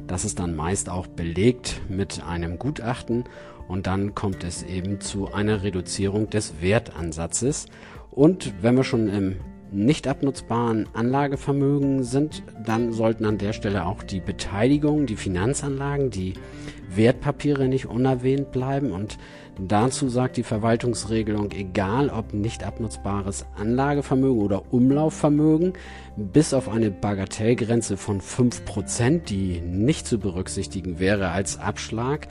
Das 0.07 0.25
ist 0.25 0.39
dann 0.39 0.55
meist 0.55 0.89
auch 0.89 1.07
belegt 1.07 1.81
mit 1.89 2.23
einem 2.25 2.59
Gutachten 2.59 3.25
und 3.69 3.87
dann 3.87 4.15
kommt 4.15 4.45
es 4.45 4.63
eben 4.63 5.01
zu 5.01 5.33
einer 5.33 5.63
Reduzierung 5.63 6.31
des 6.31 6.61
Wertansatzes. 6.61 7.67
Und 8.13 8.53
wenn 8.61 8.77
wir 8.77 8.85
schon 8.85 9.09
im 9.09 9.37
nicht 9.71 10.07
abnutzbaren 10.07 10.87
Anlagevermögen 10.93 12.05
sind, 12.05 12.43
dann 12.65 12.93
sollten 12.93 13.25
an 13.25 13.39
der 13.39 13.55
Stelle 13.55 13.87
auch 13.87 14.03
die 14.03 14.21
Beteiligung, 14.21 15.07
die 15.07 15.17
Finanzanlagen, 15.17 16.11
die 16.11 16.35
Wertpapiere 16.95 17.69
nicht 17.69 17.87
unerwähnt 17.87 18.53
bleiben. 18.53 18.93
Und 18.93 19.17
dazu 19.59 20.09
sagt 20.09 20.37
die 20.37 20.43
Verwaltungsregelung, 20.43 21.51
egal 21.53 22.09
ob 22.09 22.33
nicht 22.33 22.65
abnutzbares 22.65 23.47
Anlagevermögen 23.57 24.41
oder 24.43 24.73
Umlaufvermögen, 24.73 25.75
bis 26.17 26.55
auf 26.55 26.69
eine 26.69 26.91
Bagatellgrenze 26.91 27.97
von 27.97 28.21
5%, 28.21 29.25
die 29.25 29.61
nicht 29.61 30.07
zu 30.07 30.19
berücksichtigen 30.19 30.99
wäre 30.99 31.31
als 31.31 31.59
Abschlag, 31.59 32.29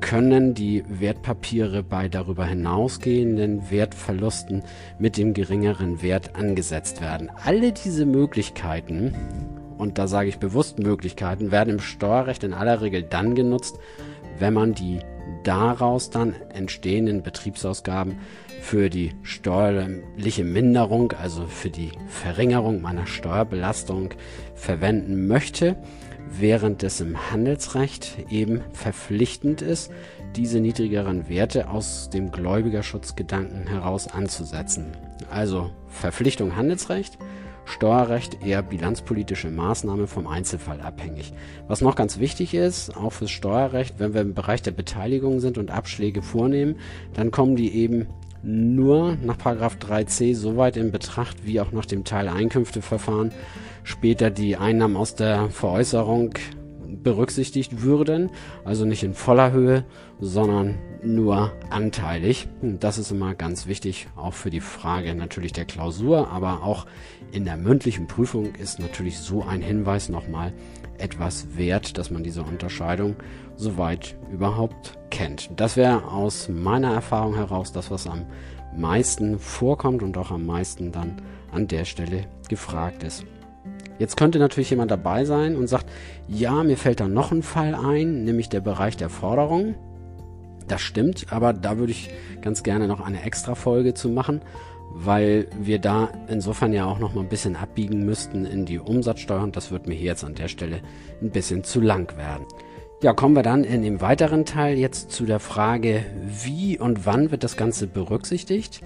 können 0.00 0.54
die 0.54 0.82
Wertpapiere 0.88 1.82
bei 1.82 2.08
darüber 2.08 2.46
hinausgehenden 2.46 3.70
Wertverlusten 3.70 4.62
mit 4.98 5.16
dem 5.16 5.34
geringeren 5.34 6.02
Wert 6.02 6.36
angesetzt 6.36 7.00
werden. 7.00 7.30
Alle 7.44 7.72
diese 7.72 8.06
Möglichkeiten, 8.06 9.14
und 9.76 9.98
da 9.98 10.08
sage 10.08 10.28
ich 10.28 10.38
bewusst 10.38 10.78
Möglichkeiten, 10.78 11.50
werden 11.50 11.74
im 11.74 11.80
Steuerrecht 11.80 12.44
in 12.44 12.54
aller 12.54 12.80
Regel 12.80 13.02
dann 13.02 13.34
genutzt, 13.34 13.78
wenn 14.38 14.54
man 14.54 14.74
die 14.74 15.00
daraus 15.42 16.10
dann 16.10 16.34
entstehenden 16.52 17.22
Betriebsausgaben 17.22 18.18
für 18.60 18.90
die 18.90 19.12
steuerliche 19.22 20.44
Minderung, 20.44 21.12
also 21.12 21.46
für 21.46 21.70
die 21.70 21.92
Verringerung 22.08 22.82
meiner 22.82 23.06
Steuerbelastung 23.06 24.10
verwenden 24.54 25.26
möchte 25.26 25.76
während 26.30 26.82
es 26.82 27.00
im 27.00 27.30
Handelsrecht 27.30 28.16
eben 28.30 28.62
verpflichtend 28.72 29.62
ist, 29.62 29.90
diese 30.36 30.60
niedrigeren 30.60 31.28
Werte 31.28 31.68
aus 31.68 32.08
dem 32.10 32.30
Gläubigerschutzgedanken 32.30 33.66
heraus 33.66 34.06
anzusetzen. 34.06 34.92
Also 35.30 35.70
Verpflichtung 35.88 36.56
Handelsrecht, 36.56 37.18
Steuerrecht 37.64 38.44
eher 38.44 38.62
bilanzpolitische 38.62 39.50
Maßnahme 39.50 40.06
vom 40.06 40.26
Einzelfall 40.26 40.80
abhängig. 40.80 41.32
Was 41.68 41.80
noch 41.80 41.96
ganz 41.96 42.18
wichtig 42.18 42.54
ist, 42.54 42.96
auch 42.96 43.12
fürs 43.12 43.30
Steuerrecht, 43.30 43.96
wenn 43.98 44.14
wir 44.14 44.20
im 44.20 44.34
Bereich 44.34 44.62
der 44.62 44.72
Beteiligung 44.72 45.40
sind 45.40 45.58
und 45.58 45.70
Abschläge 45.70 46.22
vornehmen, 46.22 46.76
dann 47.14 47.30
kommen 47.30 47.56
die 47.56 47.74
eben 47.74 48.06
nur 48.42 49.16
nach 49.22 49.36
3c 49.36 50.34
so 50.34 50.56
weit 50.56 50.76
in 50.76 50.92
Betracht 50.92 51.44
wie 51.44 51.60
auch 51.60 51.72
nach 51.72 51.84
dem 51.84 52.04
Teil 52.04 52.28
Einkünfteverfahren 52.28 53.32
später 53.84 54.30
die 54.30 54.56
Einnahmen 54.56 54.96
aus 54.96 55.14
der 55.14 55.50
Veräußerung 55.50 56.34
berücksichtigt 57.02 57.82
würden, 57.82 58.30
also 58.64 58.84
nicht 58.84 59.02
in 59.02 59.14
voller 59.14 59.52
Höhe, 59.52 59.84
sondern 60.20 60.78
nur 61.02 61.52
anteilig. 61.70 62.48
Das 62.62 62.98
ist 62.98 63.10
immer 63.10 63.34
ganz 63.34 63.66
wichtig, 63.66 64.08
auch 64.16 64.34
für 64.34 64.50
die 64.50 64.60
Frage 64.60 65.14
natürlich 65.14 65.52
der 65.52 65.64
Klausur, 65.64 66.28
aber 66.28 66.62
auch 66.62 66.86
in 67.32 67.44
der 67.44 67.56
mündlichen 67.56 68.06
Prüfung 68.06 68.54
ist 68.54 68.78
natürlich 68.78 69.18
so 69.18 69.42
ein 69.42 69.62
Hinweis 69.62 70.08
nochmal 70.08 70.52
etwas 70.98 71.56
wert, 71.56 71.96
dass 71.98 72.10
man 72.10 72.22
diese 72.22 72.42
Unterscheidung 72.42 73.16
soweit 73.56 74.16
überhaupt 74.32 74.98
kennt. 75.10 75.50
Das 75.56 75.76
wäre 75.76 76.04
aus 76.04 76.48
meiner 76.48 76.92
Erfahrung 76.92 77.34
heraus 77.34 77.72
das, 77.72 77.90
was 77.90 78.06
am 78.06 78.26
meisten 78.76 79.38
vorkommt 79.38 80.02
und 80.02 80.16
auch 80.16 80.30
am 80.30 80.46
meisten 80.46 80.92
dann 80.92 81.22
an 81.52 81.66
der 81.66 81.84
Stelle 81.84 82.26
gefragt 82.48 83.02
ist. 83.02 83.24
Jetzt 84.00 84.16
könnte 84.16 84.38
natürlich 84.38 84.70
jemand 84.70 84.90
dabei 84.90 85.26
sein 85.26 85.56
und 85.56 85.66
sagt, 85.66 85.84
ja, 86.26 86.64
mir 86.64 86.78
fällt 86.78 87.00
da 87.00 87.06
noch 87.06 87.32
ein 87.32 87.42
Fall 87.42 87.74
ein, 87.74 88.24
nämlich 88.24 88.48
der 88.48 88.62
Bereich 88.62 88.96
der 88.96 89.10
Forderung. 89.10 89.74
Das 90.68 90.80
stimmt, 90.80 91.26
aber 91.28 91.52
da 91.52 91.76
würde 91.76 91.92
ich 91.92 92.08
ganz 92.40 92.62
gerne 92.62 92.88
noch 92.88 93.02
eine 93.02 93.22
extra 93.24 93.54
Folge 93.54 93.92
zu 93.92 94.08
machen, 94.08 94.40
weil 94.94 95.48
wir 95.60 95.78
da 95.80 96.08
insofern 96.28 96.72
ja 96.72 96.86
auch 96.86 96.98
noch 96.98 97.14
mal 97.14 97.20
ein 97.20 97.28
bisschen 97.28 97.56
abbiegen 97.56 98.06
müssten 98.06 98.46
in 98.46 98.64
die 98.64 98.78
Umsatzsteuer 98.78 99.42
und 99.42 99.54
das 99.54 99.70
wird 99.70 99.86
mir 99.86 99.94
hier 99.94 100.06
jetzt 100.06 100.24
an 100.24 100.34
der 100.34 100.48
Stelle 100.48 100.80
ein 101.20 101.30
bisschen 101.30 101.62
zu 101.62 101.82
lang 101.82 102.16
werden. 102.16 102.46
Ja, 103.02 103.12
kommen 103.12 103.36
wir 103.36 103.42
dann 103.42 103.64
in 103.64 103.82
dem 103.82 104.00
weiteren 104.00 104.46
Teil 104.46 104.78
jetzt 104.78 105.10
zu 105.10 105.26
der 105.26 105.40
Frage, 105.40 106.06
wie 106.42 106.78
und 106.78 107.04
wann 107.04 107.30
wird 107.30 107.44
das 107.44 107.58
Ganze 107.58 107.86
berücksichtigt? 107.86 108.80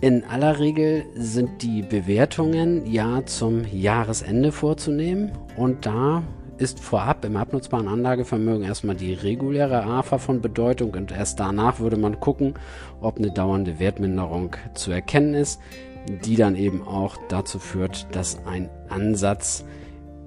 In 0.00 0.24
aller 0.24 0.58
Regel 0.58 1.04
sind 1.14 1.62
die 1.62 1.82
Bewertungen 1.82 2.86
ja 2.90 3.24
zum 3.24 3.64
Jahresende 3.72 4.52
vorzunehmen 4.52 5.32
und 5.56 5.86
da 5.86 6.22
ist 6.58 6.78
vorab 6.80 7.24
im 7.24 7.36
abnutzbaren 7.36 7.88
Anlagevermögen 7.88 8.64
erstmal 8.64 8.96
die 8.96 9.12
reguläre 9.12 9.84
AFA 9.84 10.18
von 10.18 10.40
Bedeutung 10.40 10.94
und 10.94 11.10
erst 11.10 11.40
danach 11.40 11.80
würde 11.80 11.96
man 11.96 12.20
gucken, 12.20 12.54
ob 13.00 13.18
eine 13.18 13.30
dauernde 13.30 13.78
Wertminderung 13.78 14.56
zu 14.74 14.92
erkennen 14.92 15.34
ist, 15.34 15.60
die 16.24 16.36
dann 16.36 16.54
eben 16.54 16.86
auch 16.86 17.16
dazu 17.28 17.58
führt, 17.58 18.06
dass 18.12 18.44
ein 18.46 18.68
Ansatz 18.88 19.64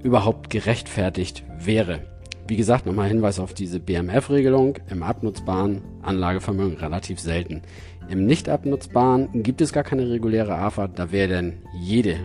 überhaupt 0.03 0.49
gerechtfertigt 0.49 1.43
wäre. 1.59 2.01
Wie 2.47 2.55
gesagt, 2.55 2.85
nochmal 2.85 3.09
Hinweis 3.09 3.39
auf 3.39 3.53
diese 3.53 3.81
BMF-Regelung 3.81 4.75
im 4.89 5.03
abnutzbaren 5.03 5.81
Anlagevermögen 6.01 6.77
relativ 6.77 7.19
selten. 7.19 7.61
Im 8.09 8.25
nicht 8.25 8.47
abnutzbaren 8.47 9.43
gibt 9.43 9.59
es 9.59 9.73
gar 9.73 9.83
keine 9.83 10.09
reguläre 10.09 10.55
AFA, 10.55 10.87
da 10.87 11.11
wäre 11.11 11.27
dann 11.27 11.53
jede 11.77 12.15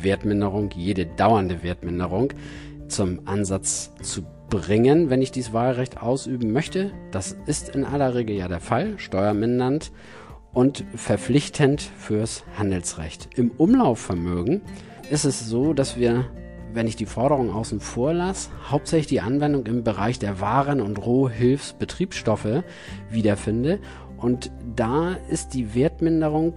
Wertminderung, 0.00 0.70
jede 0.76 1.06
dauernde 1.06 1.64
Wertminderung 1.64 2.32
zum 2.86 3.26
Ansatz 3.26 3.92
zu 4.02 4.22
bringen, 4.50 5.10
wenn 5.10 5.20
ich 5.20 5.32
dieses 5.32 5.52
Wahlrecht 5.52 6.00
ausüben 6.00 6.52
möchte. 6.52 6.92
Das 7.10 7.36
ist 7.46 7.70
in 7.70 7.84
aller 7.84 8.14
Regel 8.14 8.36
ja 8.36 8.46
der 8.46 8.60
Fall, 8.60 8.98
steuermindernd 8.98 9.90
und 10.52 10.84
verpflichtend 10.94 11.80
fürs 11.80 12.44
Handelsrecht. 12.56 13.30
Im 13.34 13.50
Umlaufvermögen 13.50 14.62
ist 15.10 15.24
es 15.24 15.48
so, 15.48 15.72
dass 15.74 15.96
wir 15.96 16.26
wenn 16.74 16.86
ich 16.86 16.96
die 16.96 17.06
Forderung 17.06 17.50
außen 17.52 17.80
vor 17.80 18.12
lasse, 18.12 18.50
hauptsächlich 18.68 19.06
die 19.06 19.20
Anwendung 19.20 19.66
im 19.66 19.84
Bereich 19.84 20.18
der 20.18 20.40
Waren- 20.40 20.80
und 20.80 20.98
Rohhilfsbetriebsstoffe 21.04 22.62
wiederfinde. 23.10 23.80
Und 24.16 24.50
da 24.76 25.16
ist 25.28 25.54
die 25.54 25.74
Wertminderung 25.74 26.54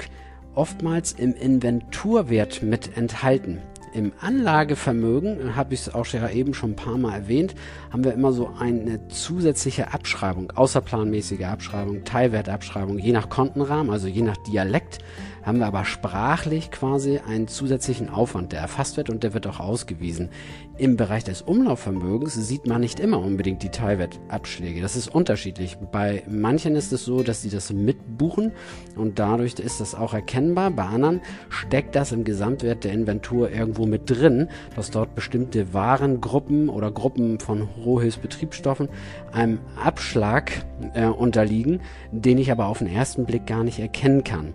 oftmals 0.56 1.14
im 1.14 1.34
Inventurwert 1.34 2.62
mit 2.62 2.98
enthalten. 2.98 3.60
Im 3.94 4.12
Anlagevermögen, 4.20 5.56
habe 5.56 5.76
ich 5.76 5.82
es 5.82 5.94
auch 5.94 6.08
ja 6.08 6.28
eben 6.30 6.56
schon 6.56 6.72
ein 6.72 6.76
paar 6.76 6.98
Mal 6.98 7.14
erwähnt, 7.14 7.54
haben 7.92 8.04
wir 8.04 8.14
immer 8.14 8.34
so 8.34 8.50
eine 8.60 9.08
zusätzliche 9.08 9.94
Abschreibung, 9.94 10.52
außerplanmäßige 10.52 11.44
Abschreibung, 11.44 12.04
Teilwertabschreibung, 12.04 12.98
je 12.98 13.12
nach 13.12 13.30
Kontenrahmen, 13.30 13.92
also 13.92 14.08
je 14.08 14.24
nach 14.24 14.38
Dialekt 14.38 14.98
haben 15.44 15.60
wir 15.60 15.68
aber 15.68 15.86
sprachlich 15.86 16.72
quasi 16.72 17.20
einen 17.20 17.48
zusätzlichen 17.48 18.10
Aufwand, 18.10 18.52
der 18.52 18.62
erfasst 18.62 18.98
wird 18.98 19.10
und 19.10 19.24
der 19.24 19.34
wird 19.34 19.46
auch 19.48 19.60
ausgewiesen. 19.60 20.30
Im 20.78 20.98
Bereich 20.98 21.24
des 21.24 21.42
Umlaufvermögens 21.42 22.34
sieht 22.34 22.66
man 22.66 22.82
nicht 22.82 23.00
immer 23.00 23.20
unbedingt 23.20 23.62
die 23.62 23.70
Teilwertabschläge. 23.70 24.82
Das 24.82 24.96
ist 24.96 25.14
unterschiedlich. 25.14 25.78
Bei 25.92 26.24
manchen 26.28 26.76
ist 26.76 26.92
es 26.94 27.06
so, 27.06 27.22
dass 27.22 27.42
sie 27.42 27.50
das 27.50 27.72
mitbuchen 27.72 28.54
und 28.96 29.20
dadurch 29.20 29.54
ist 29.56 29.82
das 29.82 29.94
auch 29.94 30.14
erkennbar. 30.14 30.72
Bei 30.72 30.86
anderen 30.86 31.22
steckt 31.50 31.96
das 31.96 32.12
im 32.12 32.24
Gesamtwert 32.24 32.84
der 32.84 32.94
Inventur 32.94 33.52
irgendwo 33.52 33.86
mit 33.86 34.10
drin, 34.10 34.48
dass 34.76 34.90
dort 34.90 35.14
bestimmte 35.14 35.74
Warengruppen 35.74 36.70
oder 36.70 36.90
Gruppen 36.90 37.40
von 37.40 37.62
Rohhilfsbetriebsstoffen 37.62 38.90
einem 39.32 39.60
Abschlag 39.76 40.52
äh, 40.94 41.06
unterliegen, 41.06 41.82
den 42.12 42.38
ich 42.38 42.52
aber 42.52 42.68
auf 42.68 42.80
den 42.80 42.88
ersten 42.88 43.26
Blick 43.26 43.46
gar 43.46 43.64
nicht 43.64 43.80
erkennen 43.80 44.24
kann. 44.24 44.54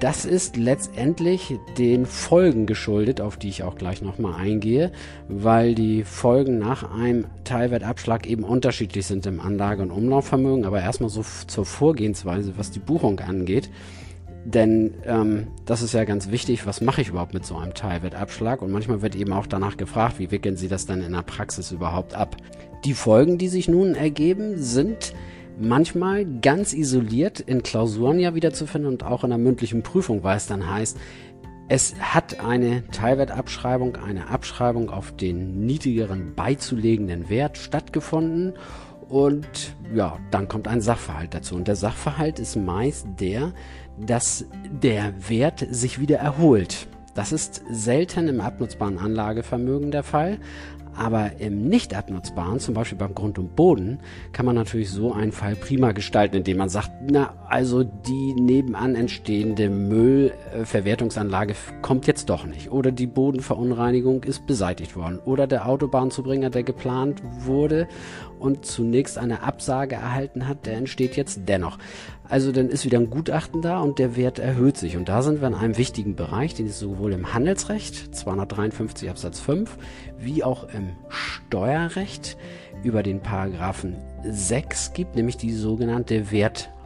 Das 0.00 0.24
ist 0.24 0.56
letztendlich 0.56 1.58
den 1.76 2.06
Folgen 2.06 2.66
geschuldet, 2.66 3.20
auf 3.20 3.36
die 3.36 3.48
ich 3.48 3.62
auch 3.62 3.76
gleich 3.76 4.00
nochmal 4.00 4.40
eingehe, 4.40 4.92
weil 5.28 5.74
die 5.74 6.04
Folgen 6.04 6.58
nach 6.58 6.90
einem 6.90 7.26
Teilwertabschlag 7.44 8.26
eben 8.26 8.44
unterschiedlich 8.44 9.06
sind 9.06 9.26
im 9.26 9.40
Anlage- 9.40 9.82
und 9.82 9.90
Umlaufvermögen. 9.90 10.64
Aber 10.64 10.80
erstmal 10.80 11.10
so 11.10 11.22
zur 11.46 11.66
Vorgehensweise, 11.66 12.56
was 12.56 12.70
die 12.70 12.78
Buchung 12.78 13.20
angeht. 13.20 13.70
Denn 14.46 14.94
ähm, 15.04 15.48
das 15.66 15.82
ist 15.82 15.92
ja 15.92 16.04
ganz 16.04 16.30
wichtig, 16.30 16.66
was 16.66 16.80
mache 16.80 17.00
ich 17.00 17.08
überhaupt 17.08 17.34
mit 17.34 17.44
so 17.44 17.56
einem 17.56 17.74
Teilwertabschlag? 17.74 18.62
Und 18.62 18.72
manchmal 18.72 19.02
wird 19.02 19.16
eben 19.16 19.32
auch 19.32 19.46
danach 19.46 19.76
gefragt, 19.76 20.18
wie 20.18 20.30
wickeln 20.30 20.56
Sie 20.56 20.68
das 20.68 20.86
dann 20.86 21.02
in 21.02 21.12
der 21.12 21.22
Praxis 21.22 21.72
überhaupt 21.72 22.14
ab? 22.14 22.36
Die 22.84 22.94
Folgen, 22.94 23.38
die 23.38 23.48
sich 23.48 23.68
nun 23.68 23.94
ergeben, 23.94 24.56
sind 24.56 25.14
manchmal 25.58 26.24
ganz 26.40 26.72
isoliert 26.72 27.40
in 27.40 27.62
Klausuren 27.62 28.18
ja 28.18 28.34
wiederzufinden 28.34 28.90
und 28.90 29.04
auch 29.04 29.24
in 29.24 29.30
der 29.30 29.38
mündlichen 29.38 29.82
Prüfung, 29.82 30.22
weil 30.22 30.36
es 30.36 30.46
dann 30.46 30.68
heißt, 30.68 30.98
es 31.68 31.94
hat 31.98 32.40
eine 32.40 32.86
Teilwertabschreibung, 32.88 33.96
eine 33.96 34.28
Abschreibung 34.28 34.90
auf 34.90 35.16
den 35.16 35.64
niedrigeren 35.64 36.34
beizulegenden 36.34 37.30
Wert 37.30 37.56
stattgefunden 37.56 38.52
und 39.08 39.46
ja, 39.94 40.18
dann 40.30 40.48
kommt 40.48 40.68
ein 40.68 40.80
Sachverhalt 40.80 41.34
dazu. 41.34 41.54
Und 41.54 41.68
der 41.68 41.76
Sachverhalt 41.76 42.38
ist 42.38 42.56
meist 42.56 43.06
der, 43.18 43.52
dass 43.98 44.46
der 44.82 45.14
Wert 45.28 45.66
sich 45.70 46.00
wieder 46.00 46.18
erholt. 46.18 46.88
Das 47.14 47.32
ist 47.32 47.62
selten 47.70 48.28
im 48.28 48.40
abnutzbaren 48.40 48.98
Anlagevermögen 48.98 49.90
der 49.90 50.02
Fall, 50.02 50.38
aber 50.96 51.40
im 51.40 51.68
nicht 51.68 51.94
abnutzbaren, 51.94 52.60
zum 52.60 52.74
Beispiel 52.74 52.98
beim 52.98 53.14
Grund 53.14 53.38
und 53.38 53.56
Boden, 53.56 54.00
kann 54.32 54.46
man 54.46 54.54
natürlich 54.54 54.90
so 54.90 55.12
einen 55.12 55.32
Fall 55.32 55.56
prima 55.56 55.92
gestalten, 55.92 56.36
indem 56.36 56.58
man 56.58 56.68
sagt, 56.68 56.90
na, 57.10 57.34
also 57.48 57.84
die 57.84 58.34
nebenan 58.34 58.94
entstehende 58.94 59.68
Müllverwertungsanlage 59.68 61.54
kommt 61.82 62.06
jetzt 62.06 62.30
doch 62.30 62.46
nicht. 62.46 62.70
Oder 62.70 62.92
die 62.92 63.06
Bodenverunreinigung 63.06 64.24
ist 64.24 64.46
beseitigt 64.46 64.96
worden. 64.96 65.18
Oder 65.24 65.46
der 65.46 65.68
Autobahnzubringer, 65.68 66.50
der 66.50 66.62
geplant 66.62 67.22
wurde 67.40 67.88
und 68.44 68.66
zunächst 68.66 69.16
eine 69.16 69.42
Absage 69.42 69.94
erhalten 69.94 70.46
hat, 70.46 70.66
der 70.66 70.76
entsteht 70.76 71.16
jetzt 71.16 71.40
dennoch. 71.46 71.78
Also 72.28 72.52
dann 72.52 72.68
ist 72.68 72.84
wieder 72.84 72.98
ein 72.98 73.08
Gutachten 73.08 73.62
da 73.62 73.80
und 73.80 73.98
der 73.98 74.16
Wert 74.16 74.38
erhöht 74.38 74.76
sich. 74.76 74.96
Und 74.98 75.08
da 75.08 75.22
sind 75.22 75.40
wir 75.40 75.48
in 75.48 75.54
einem 75.54 75.78
wichtigen 75.78 76.14
Bereich, 76.14 76.54
den 76.54 76.66
es 76.66 76.78
sowohl 76.78 77.14
im 77.14 77.32
Handelsrecht 77.32 78.14
253 78.14 79.08
Absatz 79.08 79.40
5 79.40 79.76
wie 80.18 80.44
auch 80.44 80.68
im 80.74 80.90
Steuerrecht 81.08 82.36
über 82.82 83.02
den 83.02 83.20
Paragraphen 83.20 83.96
6 84.22 84.92
gibt, 84.92 85.16
nämlich 85.16 85.38
die 85.38 85.52
sogenannte 85.52 86.30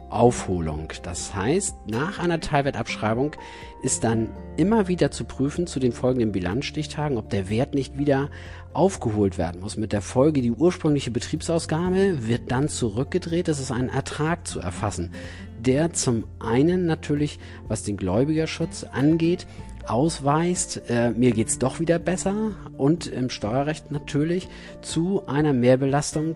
Wertaufholung. 0.09 0.91
Das 1.03 1.35
heißt, 1.35 1.87
nach 1.87 2.19
einer 2.19 2.39
Teilwertabschreibung 2.39 3.31
ist 3.81 4.03
dann 4.03 4.29
immer 4.57 4.87
wieder 4.87 5.11
zu 5.11 5.23
prüfen 5.23 5.67
zu 5.67 5.79
den 5.79 5.91
folgenden 5.91 6.31
Bilanzstichtagen, 6.31 7.17
ob 7.17 7.29
der 7.29 7.49
Wert 7.49 7.73
nicht 7.73 7.97
wieder 7.97 8.29
aufgeholt 8.73 9.37
werden 9.37 9.61
muss. 9.61 9.77
Mit 9.77 9.93
der 9.93 10.01
Folge, 10.01 10.41
die 10.41 10.51
ursprüngliche 10.51 11.11
Betriebsausgabe 11.11 12.27
wird 12.27 12.51
dann 12.51 12.67
zurückgedreht. 12.67 13.47
Das 13.47 13.59
ist 13.59 13.71
ein 13.71 13.89
Ertrag 13.89 14.47
zu 14.47 14.59
erfassen, 14.59 15.11
der 15.59 15.93
zum 15.93 16.25
einen 16.39 16.85
natürlich, 16.85 17.39
was 17.67 17.83
den 17.83 17.97
Gläubigerschutz 17.97 18.83
angeht, 18.83 19.47
ausweist, 19.87 20.83
äh, 20.89 21.11
mir 21.11 21.31
geht's 21.31 21.57
doch 21.57 21.79
wieder 21.79 21.97
besser 21.97 22.51
und 22.77 23.07
im 23.07 23.29
Steuerrecht 23.31 23.91
natürlich 23.91 24.47
zu 24.81 25.25
einer 25.25 25.53
Mehrbelastung 25.53 26.35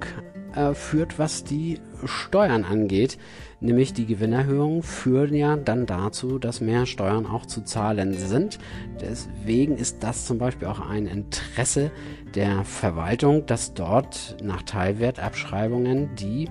äh, 0.56 0.74
führt, 0.74 1.20
was 1.20 1.44
die 1.44 1.80
Steuern 2.06 2.64
angeht. 2.64 3.18
Nämlich 3.64 3.94
die 3.94 4.06
Gewinnerhöhungen 4.06 4.84
führen 4.84 5.34
ja 5.34 5.56
dann 5.56 5.86
dazu, 5.86 6.38
dass 6.38 6.60
mehr 6.60 6.86
Steuern 6.86 7.26
auch 7.26 7.46
zu 7.46 7.62
zahlen 7.62 8.14
sind. 8.14 8.60
Deswegen 9.00 9.78
ist 9.78 10.04
das 10.04 10.26
zum 10.26 10.38
Beispiel 10.38 10.68
auch 10.68 10.82
ein 10.82 11.06
Interesse 11.06 11.90
der 12.36 12.66
Verwaltung, 12.66 13.46
dass 13.46 13.74
dort 13.74 14.36
nach 14.44 14.64
Teilwertabschreibungen 14.64 16.10
die 16.16 16.50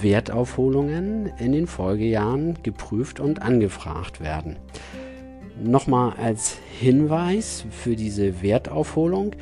Wertaufholungen 0.00 1.26
in 1.40 1.50
den 1.50 1.66
Folgejahren 1.66 2.62
geprüft 2.62 3.18
und 3.18 3.42
angefragt 3.42 4.20
werden. 4.20 4.56
Nochmal 5.60 6.12
als 6.22 6.56
Hinweis 6.78 7.64
für 7.70 7.96
diese 7.96 8.42
Wertaufholung. 8.42 9.32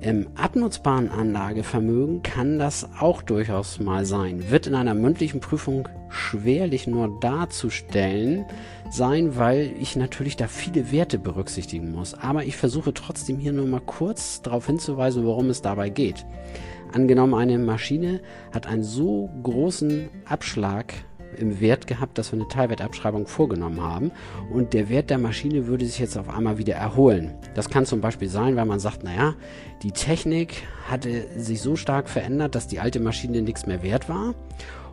Im 0.00 0.28
abnutzbaren 0.36 1.10
Anlagevermögen 1.10 2.22
kann 2.22 2.60
das 2.60 2.88
auch 3.00 3.20
durchaus 3.20 3.80
mal 3.80 4.04
sein. 4.04 4.48
Wird 4.48 4.68
in 4.68 4.76
einer 4.76 4.94
mündlichen 4.94 5.40
Prüfung 5.40 5.88
schwerlich 6.08 6.86
nur 6.86 7.18
darzustellen 7.18 8.44
sein, 8.90 9.36
weil 9.36 9.72
ich 9.80 9.96
natürlich 9.96 10.36
da 10.36 10.46
viele 10.46 10.92
Werte 10.92 11.18
berücksichtigen 11.18 11.90
muss. 11.90 12.14
Aber 12.14 12.44
ich 12.44 12.56
versuche 12.56 12.94
trotzdem 12.94 13.38
hier 13.38 13.52
nur 13.52 13.66
mal 13.66 13.80
kurz 13.80 14.40
darauf 14.40 14.66
hinzuweisen, 14.66 15.24
worum 15.24 15.50
es 15.50 15.62
dabei 15.62 15.88
geht. 15.88 16.24
Angenommen, 16.92 17.34
eine 17.34 17.58
Maschine 17.58 18.20
hat 18.52 18.68
einen 18.68 18.84
so 18.84 19.28
großen 19.42 20.10
Abschlag 20.24 20.94
im 21.36 21.60
Wert 21.60 21.86
gehabt, 21.86 22.18
dass 22.18 22.32
wir 22.32 22.38
eine 22.38 22.48
Teilwertabschreibung 22.48 23.26
vorgenommen 23.26 23.80
haben 23.80 24.10
und 24.52 24.72
der 24.72 24.88
Wert 24.88 25.10
der 25.10 25.18
Maschine 25.18 25.66
würde 25.66 25.86
sich 25.86 25.98
jetzt 25.98 26.16
auf 26.16 26.28
einmal 26.28 26.58
wieder 26.58 26.74
erholen. 26.74 27.34
Das 27.54 27.68
kann 27.68 27.86
zum 27.86 28.00
Beispiel 28.00 28.28
sein, 28.28 28.56
weil 28.56 28.66
man 28.66 28.80
sagt, 28.80 29.04
naja, 29.04 29.34
die 29.82 29.92
Technik 29.92 30.62
hatte 30.88 31.26
sich 31.36 31.60
so 31.60 31.76
stark 31.76 32.08
verändert, 32.08 32.54
dass 32.54 32.66
die 32.66 32.80
alte 32.80 33.00
Maschine 33.00 33.42
nichts 33.42 33.66
mehr 33.66 33.82
wert 33.82 34.08
war 34.08 34.34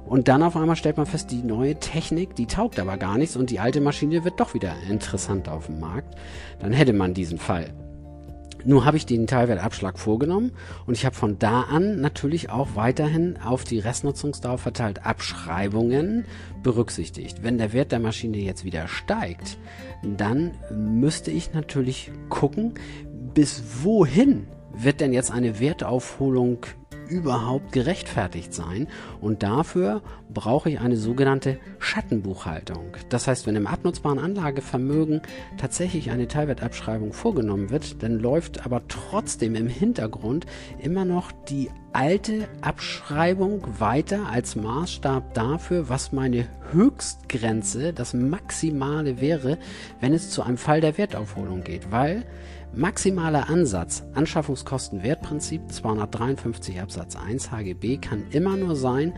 und 0.06 0.28
dann 0.28 0.44
auf 0.44 0.56
einmal 0.56 0.76
stellt 0.76 0.98
man 0.98 1.06
fest, 1.06 1.32
die 1.32 1.42
neue 1.42 1.76
Technik, 1.80 2.36
die 2.36 2.46
taugt 2.46 2.80
aber 2.80 2.98
gar 2.98 3.18
nichts 3.18 3.36
und 3.36 3.50
die 3.50 3.60
alte 3.60 3.82
Maschine 3.82 4.24
wird 4.24 4.40
doch 4.40 4.54
wieder 4.54 4.74
interessant 4.90 5.50
auf 5.50 5.66
dem 5.66 5.80
Markt. 5.80 6.16
Dann 6.60 6.74
hätte 6.74 6.94
man 6.94 7.14
diesen 7.14 7.40
Fall. 7.40 7.74
Nun 8.66 8.84
habe 8.84 8.98
ich 8.98 9.06
den 9.06 9.28
Teilwertabschlag 9.28 10.00
vorgenommen 10.00 10.52
und 10.88 10.98
ich 10.98 11.06
habe 11.06 11.16
von 11.16 11.38
da 11.38 11.62
an 11.62 12.02
natürlich 12.02 12.50
auch 12.50 12.70
weiterhin 12.74 13.38
auf 13.38 13.64
die 13.64 13.78
Restnutzungsdauer 13.78 14.58
verteilt 14.58 15.06
Abschreibungen 15.06 16.26
berücksichtigt. 16.64 17.44
Wenn 17.44 17.60
der 17.60 17.74
Wert 17.74 17.92
der 17.92 18.00
Maschine 18.00 18.38
jetzt 18.38 18.66
wieder 18.66 18.88
steigt, 18.88 19.60
dann 20.04 20.52
müsste 20.72 21.30
ich 21.30 21.54
natürlich 21.54 22.12
gucken, 22.30 22.74
bis 23.36 23.64
wohin 23.84 24.48
wird 24.74 25.00
denn 25.00 25.14
jetzt 25.14 25.32
eine 25.32 25.60
Wertaufholung 25.60 26.66
überhaupt 27.10 27.72
gerechtfertigt 27.72 28.54
sein. 28.54 28.88
Und 29.22 29.44
dafür 29.44 30.02
brauche 30.34 30.70
ich 30.70 30.80
eine 30.80 30.98
sogenannte 30.98 31.60
Schattenbuchhaltung. 31.80 32.98
Das 33.10 33.28
heißt, 33.28 33.48
wenn 33.48 33.56
im 33.56 33.68
abnutzbaren 33.68 34.20
Anlagevermögen 34.20 35.22
tatsächlich 35.58 36.12
eine 36.12 36.28
Teilwertabschreibung 36.28 37.14
vorgenommen 37.14 37.70
wird, 37.70 38.04
dann 38.04 38.20
läuft 38.20 38.66
aber 38.66 38.88
trotzdem 38.88 39.56
im 39.56 39.68
Hintergrund 39.68 40.46
immer 40.80 41.06
noch 41.06 41.32
die 41.32 41.70
alte 41.94 42.50
Abschreibung 42.62 43.64
weiter 43.80 44.28
als 44.30 44.58
Maßstab 44.58 45.34
dafür, 45.34 45.88
was 45.88 46.12
meine 46.12 46.48
Höchstgrenze, 46.72 47.94
das 47.94 48.14
Maximale 48.14 49.22
wäre, 49.22 49.58
wenn 50.02 50.14
es 50.14 50.30
zu 50.30 50.44
einem 50.44 50.58
Fall 50.58 50.82
der 50.82 50.98
Wertaufholung 50.98 51.64
geht. 51.64 51.92
Weil 51.92 52.26
Maximaler 52.78 53.50
Ansatz 53.50 54.04
Anschaffungskostenwertprinzip 54.16 55.72
253 55.72 56.82
Absatz 56.82 57.16
1 57.16 57.50
HGB 57.50 57.98
kann 57.98 58.26
immer 58.32 58.58
nur 58.58 58.76
sein 58.76 59.14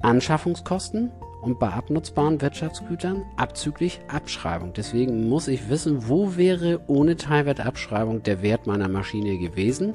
Anschaffungskosten 0.00 1.10
und 1.42 1.58
bei 1.58 1.70
abnutzbaren 1.70 2.40
Wirtschaftsgütern 2.40 3.24
abzüglich 3.36 4.00
Abschreibung. 4.06 4.74
Deswegen 4.74 5.28
muss 5.28 5.48
ich 5.48 5.68
wissen, 5.68 6.08
wo 6.08 6.36
wäre 6.36 6.82
ohne 6.86 7.16
Teilwertabschreibung 7.16 8.22
der 8.22 8.42
Wert 8.42 8.68
meiner 8.68 8.88
Maschine 8.88 9.38
gewesen, 9.38 9.94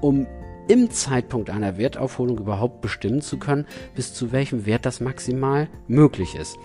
um 0.00 0.28
im 0.68 0.90
Zeitpunkt 0.90 1.50
einer 1.50 1.78
Wertaufholung 1.78 2.38
überhaupt 2.38 2.80
bestimmen 2.80 3.22
zu 3.22 3.38
können, 3.38 3.66
bis 3.96 4.14
zu 4.14 4.30
welchem 4.30 4.66
Wert 4.66 4.86
das 4.86 5.00
maximal 5.00 5.68
möglich 5.88 6.36
ist. 6.36 6.56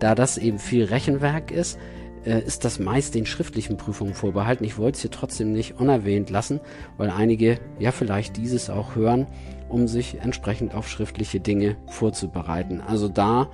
Da 0.00 0.16
das 0.16 0.38
eben 0.38 0.58
viel 0.58 0.84
Rechenwerk 0.84 1.52
ist, 1.52 1.78
äh, 2.24 2.40
ist 2.40 2.64
das 2.64 2.78
meist 2.78 3.14
den 3.14 3.26
schriftlichen 3.26 3.76
Prüfungen 3.76 4.14
vorbehalten. 4.14 4.64
Ich 4.64 4.78
wollte 4.78 4.96
es 4.96 5.02
hier 5.02 5.10
trotzdem 5.10 5.52
nicht 5.52 5.78
unerwähnt 5.78 6.30
lassen, 6.30 6.60
weil 6.96 7.10
einige 7.10 7.58
ja 7.78 7.92
vielleicht 7.92 8.36
dieses 8.36 8.70
auch 8.70 8.94
hören, 8.94 9.26
um 9.68 9.88
sich 9.88 10.18
entsprechend 10.20 10.74
auf 10.74 10.88
schriftliche 10.88 11.40
Dinge 11.40 11.76
vorzubereiten. 11.86 12.80
Also 12.80 13.08
da 13.08 13.48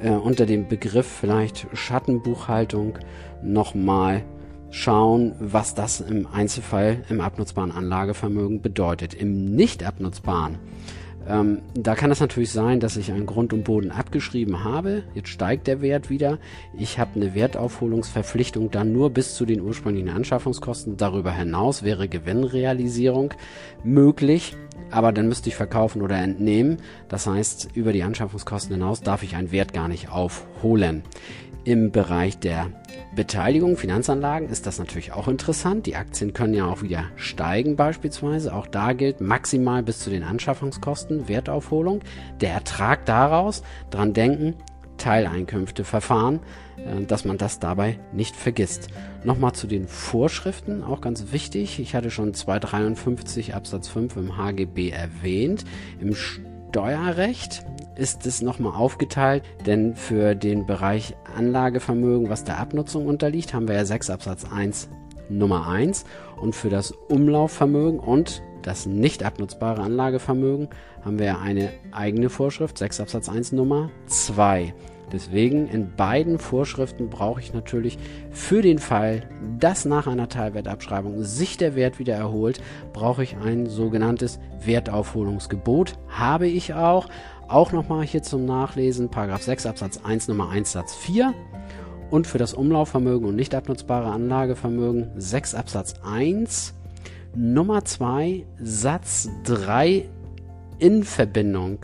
äh, 0.00 0.10
unter 0.10 0.46
dem 0.46 0.68
Begriff 0.68 1.06
vielleicht 1.06 1.66
Schattenbuchhaltung 1.72 2.98
nochmal 3.42 4.24
schauen, 4.70 5.34
was 5.38 5.74
das 5.74 6.00
im 6.00 6.26
Einzelfall 6.26 7.04
im 7.08 7.20
abnutzbaren 7.20 7.72
Anlagevermögen 7.72 8.62
bedeutet. 8.62 9.14
Im 9.14 9.54
nicht 9.54 9.84
abnutzbaren 9.84 10.58
ähm, 11.28 11.62
da 11.74 11.94
kann 11.94 12.10
es 12.10 12.20
natürlich 12.20 12.50
sein, 12.50 12.80
dass 12.80 12.96
ich 12.96 13.10
einen 13.12 13.26
Grund 13.26 13.52
und 13.52 13.64
Boden 13.64 13.90
abgeschrieben 13.90 14.64
habe. 14.64 15.04
Jetzt 15.14 15.28
steigt 15.28 15.66
der 15.66 15.80
Wert 15.80 16.10
wieder. 16.10 16.38
Ich 16.76 16.98
habe 16.98 17.12
eine 17.16 17.34
Wertaufholungsverpflichtung 17.34 18.70
dann 18.70 18.92
nur 18.92 19.10
bis 19.10 19.34
zu 19.34 19.44
den 19.44 19.60
ursprünglichen 19.60 20.08
Anschaffungskosten. 20.08 20.96
Darüber 20.96 21.32
hinaus 21.32 21.82
wäre 21.82 22.08
Gewinnrealisierung 22.08 23.34
möglich. 23.84 24.56
Aber 24.90 25.12
dann 25.12 25.28
müsste 25.28 25.48
ich 25.48 25.56
verkaufen 25.56 26.02
oder 26.02 26.16
entnehmen. 26.16 26.78
Das 27.08 27.26
heißt, 27.26 27.70
über 27.74 27.92
die 27.92 28.02
Anschaffungskosten 28.02 28.74
hinaus 28.74 29.00
darf 29.00 29.22
ich 29.22 29.36
einen 29.36 29.52
Wert 29.52 29.72
gar 29.72 29.88
nicht 29.88 30.10
aufholen. 30.10 31.02
Im 31.64 31.92
Bereich 31.92 32.38
der 32.38 32.70
Beteiligung, 33.14 33.76
Finanzanlagen 33.76 34.48
ist 34.48 34.66
das 34.66 34.80
natürlich 34.80 35.12
auch 35.12 35.28
interessant. 35.28 35.86
Die 35.86 35.94
Aktien 35.94 36.32
können 36.32 36.54
ja 36.54 36.66
auch 36.66 36.82
wieder 36.82 37.04
steigen 37.14 37.76
beispielsweise. 37.76 38.52
Auch 38.52 38.66
da 38.66 38.94
gilt 38.94 39.20
maximal 39.20 39.82
bis 39.84 40.00
zu 40.00 40.10
den 40.10 40.24
Anschaffungskosten 40.24 41.28
Wertaufholung. 41.28 42.00
Der 42.40 42.52
Ertrag 42.52 43.06
daraus, 43.06 43.62
dran 43.90 44.12
denken, 44.12 44.54
Teileinkünfte 45.02 45.82
verfahren, 45.82 46.38
äh, 46.76 47.04
dass 47.04 47.24
man 47.24 47.36
das 47.36 47.58
dabei 47.58 47.98
nicht 48.12 48.36
vergisst. 48.36 48.88
Nochmal 49.24 49.52
zu 49.52 49.66
den 49.66 49.88
Vorschriften, 49.88 50.84
auch 50.84 51.00
ganz 51.00 51.32
wichtig. 51.32 51.80
Ich 51.80 51.96
hatte 51.96 52.10
schon 52.10 52.34
253 52.34 53.54
Absatz 53.54 53.88
5 53.88 54.16
im 54.16 54.36
HGB 54.36 54.90
erwähnt. 54.90 55.64
Im 56.00 56.14
Steuerrecht 56.14 57.64
ist 57.96 58.26
es 58.26 58.42
nochmal 58.42 58.74
aufgeteilt, 58.74 59.42
denn 59.66 59.96
für 59.96 60.36
den 60.36 60.66
Bereich 60.66 61.16
Anlagevermögen, 61.36 62.30
was 62.30 62.44
der 62.44 62.58
Abnutzung 62.58 63.06
unterliegt, 63.06 63.54
haben 63.54 63.66
wir 63.66 63.74
ja 63.74 63.84
6 63.84 64.08
Absatz 64.08 64.44
1 64.44 64.88
Nummer 65.28 65.66
1 65.66 66.04
und 66.40 66.54
für 66.54 66.70
das 66.70 66.92
Umlaufvermögen 66.92 67.98
und 67.98 68.42
das 68.62 68.86
nicht 68.86 69.22
abnutzbare 69.22 69.82
Anlagevermögen 69.82 70.68
haben 71.04 71.18
wir 71.18 71.40
eine 71.40 71.70
eigene 71.90 72.30
Vorschrift, 72.30 72.78
6 72.78 73.00
Absatz 73.00 73.28
1 73.28 73.52
Nummer 73.52 73.90
2. 74.06 74.72
Deswegen 75.12 75.68
in 75.68 75.94
beiden 75.94 76.38
Vorschriften 76.38 77.10
brauche 77.10 77.40
ich 77.40 77.52
natürlich 77.52 77.98
für 78.30 78.62
den 78.62 78.78
Fall, 78.78 79.28
dass 79.58 79.84
nach 79.84 80.06
einer 80.06 80.28
Teilwertabschreibung 80.28 81.22
sich 81.22 81.58
der 81.58 81.74
Wert 81.74 81.98
wieder 81.98 82.14
erholt, 82.14 82.62
brauche 82.94 83.22
ich 83.22 83.36
ein 83.36 83.66
sogenanntes 83.66 84.40
Wertaufholungsgebot. 84.64 85.98
Habe 86.08 86.48
ich 86.48 86.72
auch. 86.72 87.08
Auch 87.48 87.72
nochmal 87.72 88.06
hier 88.06 88.22
zum 88.22 88.46
Nachlesen, 88.46 89.10
Paragraph 89.10 89.42
6 89.42 89.66
Absatz 89.66 90.00
1 90.02 90.28
Nummer 90.28 90.48
1 90.48 90.72
Satz 90.72 90.94
4. 90.94 91.34
Und 92.10 92.26
für 92.26 92.38
das 92.38 92.54
Umlaufvermögen 92.54 93.28
und 93.28 93.36
nicht 93.36 93.54
abnutzbare 93.54 94.10
Anlagevermögen 94.10 95.10
6 95.16 95.54
Absatz 95.54 95.94
1 96.02 96.74
Nummer 97.34 97.82
2 97.82 98.44
Satz 98.60 99.30
3 99.44 100.06
in 100.78 101.02
Verbindung 101.02 101.78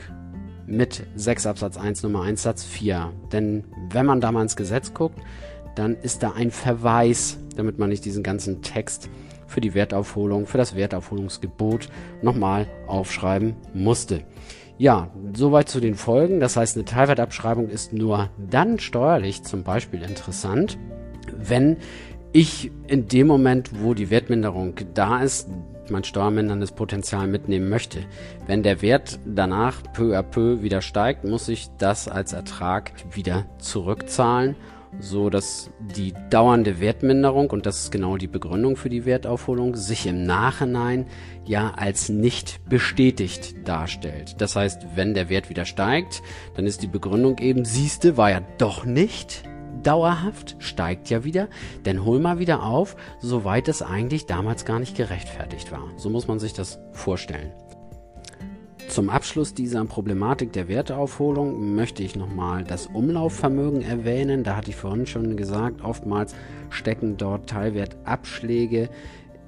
mit 0.66 1.06
6 1.16 1.46
Absatz 1.46 1.78
1 1.78 2.02
Nummer 2.02 2.22
1 2.22 2.42
Satz 2.42 2.64
4. 2.64 3.12
Denn 3.32 3.64
wenn 3.90 4.04
man 4.04 4.20
da 4.20 4.30
mal 4.30 4.42
ins 4.42 4.56
Gesetz 4.56 4.92
guckt, 4.92 5.18
dann 5.74 5.96
ist 5.96 6.22
da 6.22 6.32
ein 6.32 6.50
Verweis, 6.50 7.38
damit 7.56 7.78
man 7.78 7.88
nicht 7.88 8.04
diesen 8.04 8.22
ganzen 8.22 8.60
Text 8.60 9.08
für 9.46 9.62
die 9.62 9.72
Wertaufholung, 9.72 10.46
für 10.46 10.58
das 10.58 10.76
Wertaufholungsgebot 10.76 11.88
nochmal 12.20 12.66
aufschreiben 12.86 13.56
musste. 13.72 14.24
Ja, 14.76 15.10
soweit 15.32 15.70
zu 15.70 15.80
den 15.80 15.94
Folgen. 15.94 16.40
Das 16.40 16.58
heißt, 16.58 16.76
eine 16.76 16.84
Teilwertabschreibung 16.84 17.70
ist 17.70 17.94
nur 17.94 18.28
dann 18.50 18.78
steuerlich 18.78 19.44
zum 19.44 19.62
Beispiel 19.62 20.02
interessant, 20.02 20.78
wenn 21.34 21.78
ich 22.32 22.70
in 22.86 23.08
dem 23.08 23.26
Moment, 23.26 23.82
wo 23.82 23.94
die 23.94 24.10
Wertminderung 24.10 24.74
da 24.94 25.22
ist, 25.22 25.48
mein 25.90 26.04
steuerminderndes 26.04 26.72
Potenzial 26.72 27.26
mitnehmen 27.26 27.68
möchte. 27.68 28.00
Wenn 28.46 28.62
der 28.62 28.82
Wert 28.82 29.18
danach 29.24 29.82
peu 29.94 30.16
à 30.18 30.22
peu 30.22 30.62
wieder 30.62 30.82
steigt, 30.82 31.24
muss 31.24 31.48
ich 31.48 31.68
das 31.78 32.08
als 32.08 32.32
Ertrag 32.32 32.92
wieder 33.10 33.46
zurückzahlen, 33.58 34.56
so 35.00 35.30
dass 35.30 35.70
die 35.80 36.14
dauernde 36.30 36.80
Wertminderung 36.80 37.50
und 37.50 37.66
das 37.66 37.84
ist 37.84 37.92
genau 37.92 38.16
die 38.16 38.26
Begründung 38.26 38.76
für 38.76 38.88
die 38.88 39.04
Wertaufholung 39.04 39.76
sich 39.76 40.06
im 40.06 40.24
Nachhinein 40.24 41.06
ja 41.44 41.72
als 41.76 42.08
nicht 42.08 42.60
bestätigt 42.68 43.66
darstellt. 43.66 44.40
Das 44.40 44.56
heißt, 44.56 44.86
wenn 44.94 45.14
der 45.14 45.28
Wert 45.28 45.50
wieder 45.50 45.64
steigt, 45.64 46.22
dann 46.54 46.66
ist 46.66 46.82
die 46.82 46.88
Begründung 46.88 47.38
eben 47.38 47.64
siehste 47.64 48.16
war 48.16 48.30
ja 48.30 48.40
doch 48.58 48.84
nicht 48.84 49.42
dauerhaft, 49.82 50.56
steigt 50.58 51.10
ja 51.10 51.24
wieder, 51.24 51.48
denn 51.84 52.04
hol 52.04 52.18
mal 52.18 52.38
wieder 52.38 52.62
auf, 52.62 52.96
soweit 53.20 53.68
es 53.68 53.82
eigentlich 53.82 54.26
damals 54.26 54.64
gar 54.64 54.78
nicht 54.78 54.96
gerechtfertigt 54.96 55.72
war. 55.72 55.84
So 55.96 56.10
muss 56.10 56.28
man 56.28 56.38
sich 56.38 56.52
das 56.52 56.78
vorstellen. 56.92 57.52
Zum 58.88 59.10
Abschluss 59.10 59.52
dieser 59.52 59.84
Problematik 59.84 60.54
der 60.54 60.66
Werteaufholung 60.66 61.74
möchte 61.74 62.02
ich 62.02 62.16
nochmal 62.16 62.64
das 62.64 62.86
Umlaufvermögen 62.86 63.82
erwähnen. 63.82 64.44
Da 64.44 64.56
hatte 64.56 64.70
ich 64.70 64.76
vorhin 64.76 65.06
schon 65.06 65.36
gesagt, 65.36 65.84
oftmals 65.84 66.34
stecken 66.70 67.18
dort 67.18 67.50
Teilwertabschläge 67.50 68.88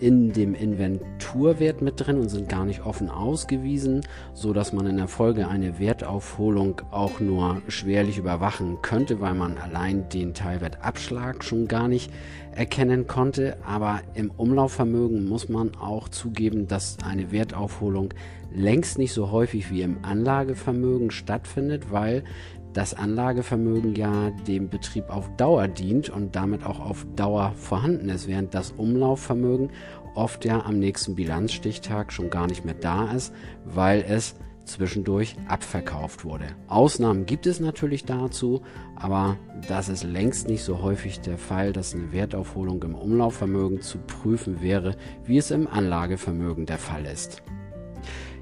in 0.01 0.33
dem 0.33 0.55
Inventurwert 0.55 1.83
mit 1.83 1.95
drin 2.01 2.19
und 2.19 2.31
sind 2.31 2.49
gar 2.49 2.65
nicht 2.65 2.85
offen 2.87 3.11
ausgewiesen, 3.11 4.01
so 4.33 4.53
dass 4.53 4.73
man 4.73 4.87
in 4.87 4.97
der 4.97 5.09
Folge 5.09 5.47
eine 5.49 5.79
Wertaufholung 5.79 6.81
auch 6.91 7.21
nur 7.21 7.61
schwerlich 7.69 8.19
überwachen 8.19 8.79
könnte, 8.83 9.21
weil 9.21 9.35
man 9.35 9.59
allein 9.59 10.09
den 10.09 10.33
Teilwertabschlag 10.33 11.45
schon 11.45 11.69
gar 11.69 11.87
nicht 11.87 12.11
erkennen 12.55 13.07
konnte. 13.07 13.59
Aber 13.65 14.01
im 14.15 14.31
Umlaufvermögen 14.31 15.29
muss 15.29 15.49
man 15.49 15.77
auch 15.77 16.09
zugeben, 16.09 16.67
dass 16.67 16.97
eine 17.05 17.31
Wertaufholung 17.31 18.15
längst 18.53 18.99
nicht 18.99 19.13
so 19.13 19.31
häufig 19.31 19.71
wie 19.71 19.83
im 19.83 19.99
Anlagevermögen 20.03 21.11
stattfindet, 21.11 21.93
weil 21.93 22.25
das 22.73 22.95
Anlagevermögen 22.95 23.95
ja 23.95 24.31
dem 24.47 24.69
Betrieb 24.69 25.11
auf 25.11 25.29
Dauer 25.37 25.69
dient 25.69 26.09
und 26.09 26.37
damit 26.37 26.65
auch 26.65 26.81
auf 26.81 27.07
Dauer 27.17 27.53
vorhanden 27.57 28.09
ist, 28.09 28.29
während 28.29 28.55
das 28.55 28.73
Umlaufvermögen 28.73 29.71
oft 30.15 30.45
ja 30.45 30.65
am 30.65 30.79
nächsten 30.79 31.15
Bilanzstichtag 31.15 32.13
schon 32.13 32.31
gar 32.31 32.47
nicht 32.47 32.65
mehr 32.65 32.75
da 32.75 33.11
ist, 33.13 33.33
weil 33.65 34.05
es 34.07 34.37
zwischendurch 34.65 35.37
abverkauft 35.49 36.25
wurde. 36.25 36.47
Ausnahmen 36.69 37.27
gibt 37.27 37.47
es 37.47 37.61
natürlich 37.61 38.05
dazu, 38.05 38.63
aber 38.95 39.37
das 39.69 39.89
ist 39.89 40.05
längst 40.05 40.49
nicht 40.49 40.63
so 40.63 40.81
häufig 40.81 41.21
der 41.21 41.39
Fall, 41.39 41.73
dass 41.73 41.95
eine 41.95 42.13
Wertaufholung 42.13 42.83
im 42.85 42.95
Umlaufvermögen 42.95 43.81
zu 43.81 43.99
prüfen 43.99 44.61
wäre, 44.61 44.97
wie 45.25 45.39
es 45.39 45.51
im 45.51 45.67
Anlagevermögen 45.67 46.67
der 46.67 46.79
Fall 46.79 47.05
ist. 47.05 47.43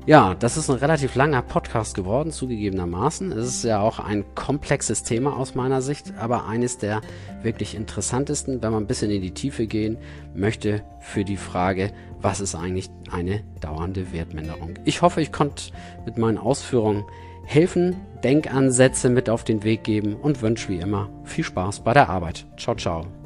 Ja, 0.08 0.34
das 0.34 0.56
ist 0.56 0.70
ein 0.70 0.76
relativ 0.76 1.16
langer 1.16 1.42
Podcast 1.42 1.94
geworden, 1.94 2.32
zugegebenermaßen. 2.32 3.30
Es 3.32 3.46
ist 3.46 3.64
ja 3.64 3.80
auch 3.80 3.98
ein 3.98 4.24
komplexes 4.34 5.02
Thema 5.02 5.36
aus 5.36 5.54
meiner 5.54 5.82
Sicht, 5.82 6.14
aber 6.18 6.46
eines 6.46 6.78
der 6.78 7.02
wirklich 7.42 7.74
interessantesten, 7.74 8.62
wenn 8.62 8.72
man 8.72 8.84
ein 8.84 8.86
bisschen 8.86 9.10
in 9.10 9.20
die 9.20 9.34
Tiefe 9.34 9.66
gehen 9.66 9.98
möchte, 10.34 10.82
für 11.00 11.26
die 11.26 11.36
Frage, 11.36 11.92
was 12.22 12.40
ist 12.40 12.54
eigentlich 12.54 12.88
eine 13.10 13.42
dauernde 13.60 14.10
Wertminderung. 14.10 14.78
Ich 14.86 15.02
hoffe, 15.02 15.20
ich 15.20 15.30
konnte 15.30 15.64
mit 16.06 16.16
meinen 16.16 16.38
Ausführungen 16.38 17.04
helfen, 17.44 17.96
Denkansätze 18.24 19.10
mit 19.10 19.28
auf 19.28 19.44
den 19.44 19.62
Weg 19.62 19.84
geben 19.84 20.14
und 20.14 20.40
wünsche 20.40 20.70
wie 20.70 20.78
immer 20.78 21.10
viel 21.24 21.44
Spaß 21.44 21.80
bei 21.80 21.92
der 21.92 22.08
Arbeit. 22.08 22.46
Ciao, 22.56 22.74
ciao. 22.74 23.17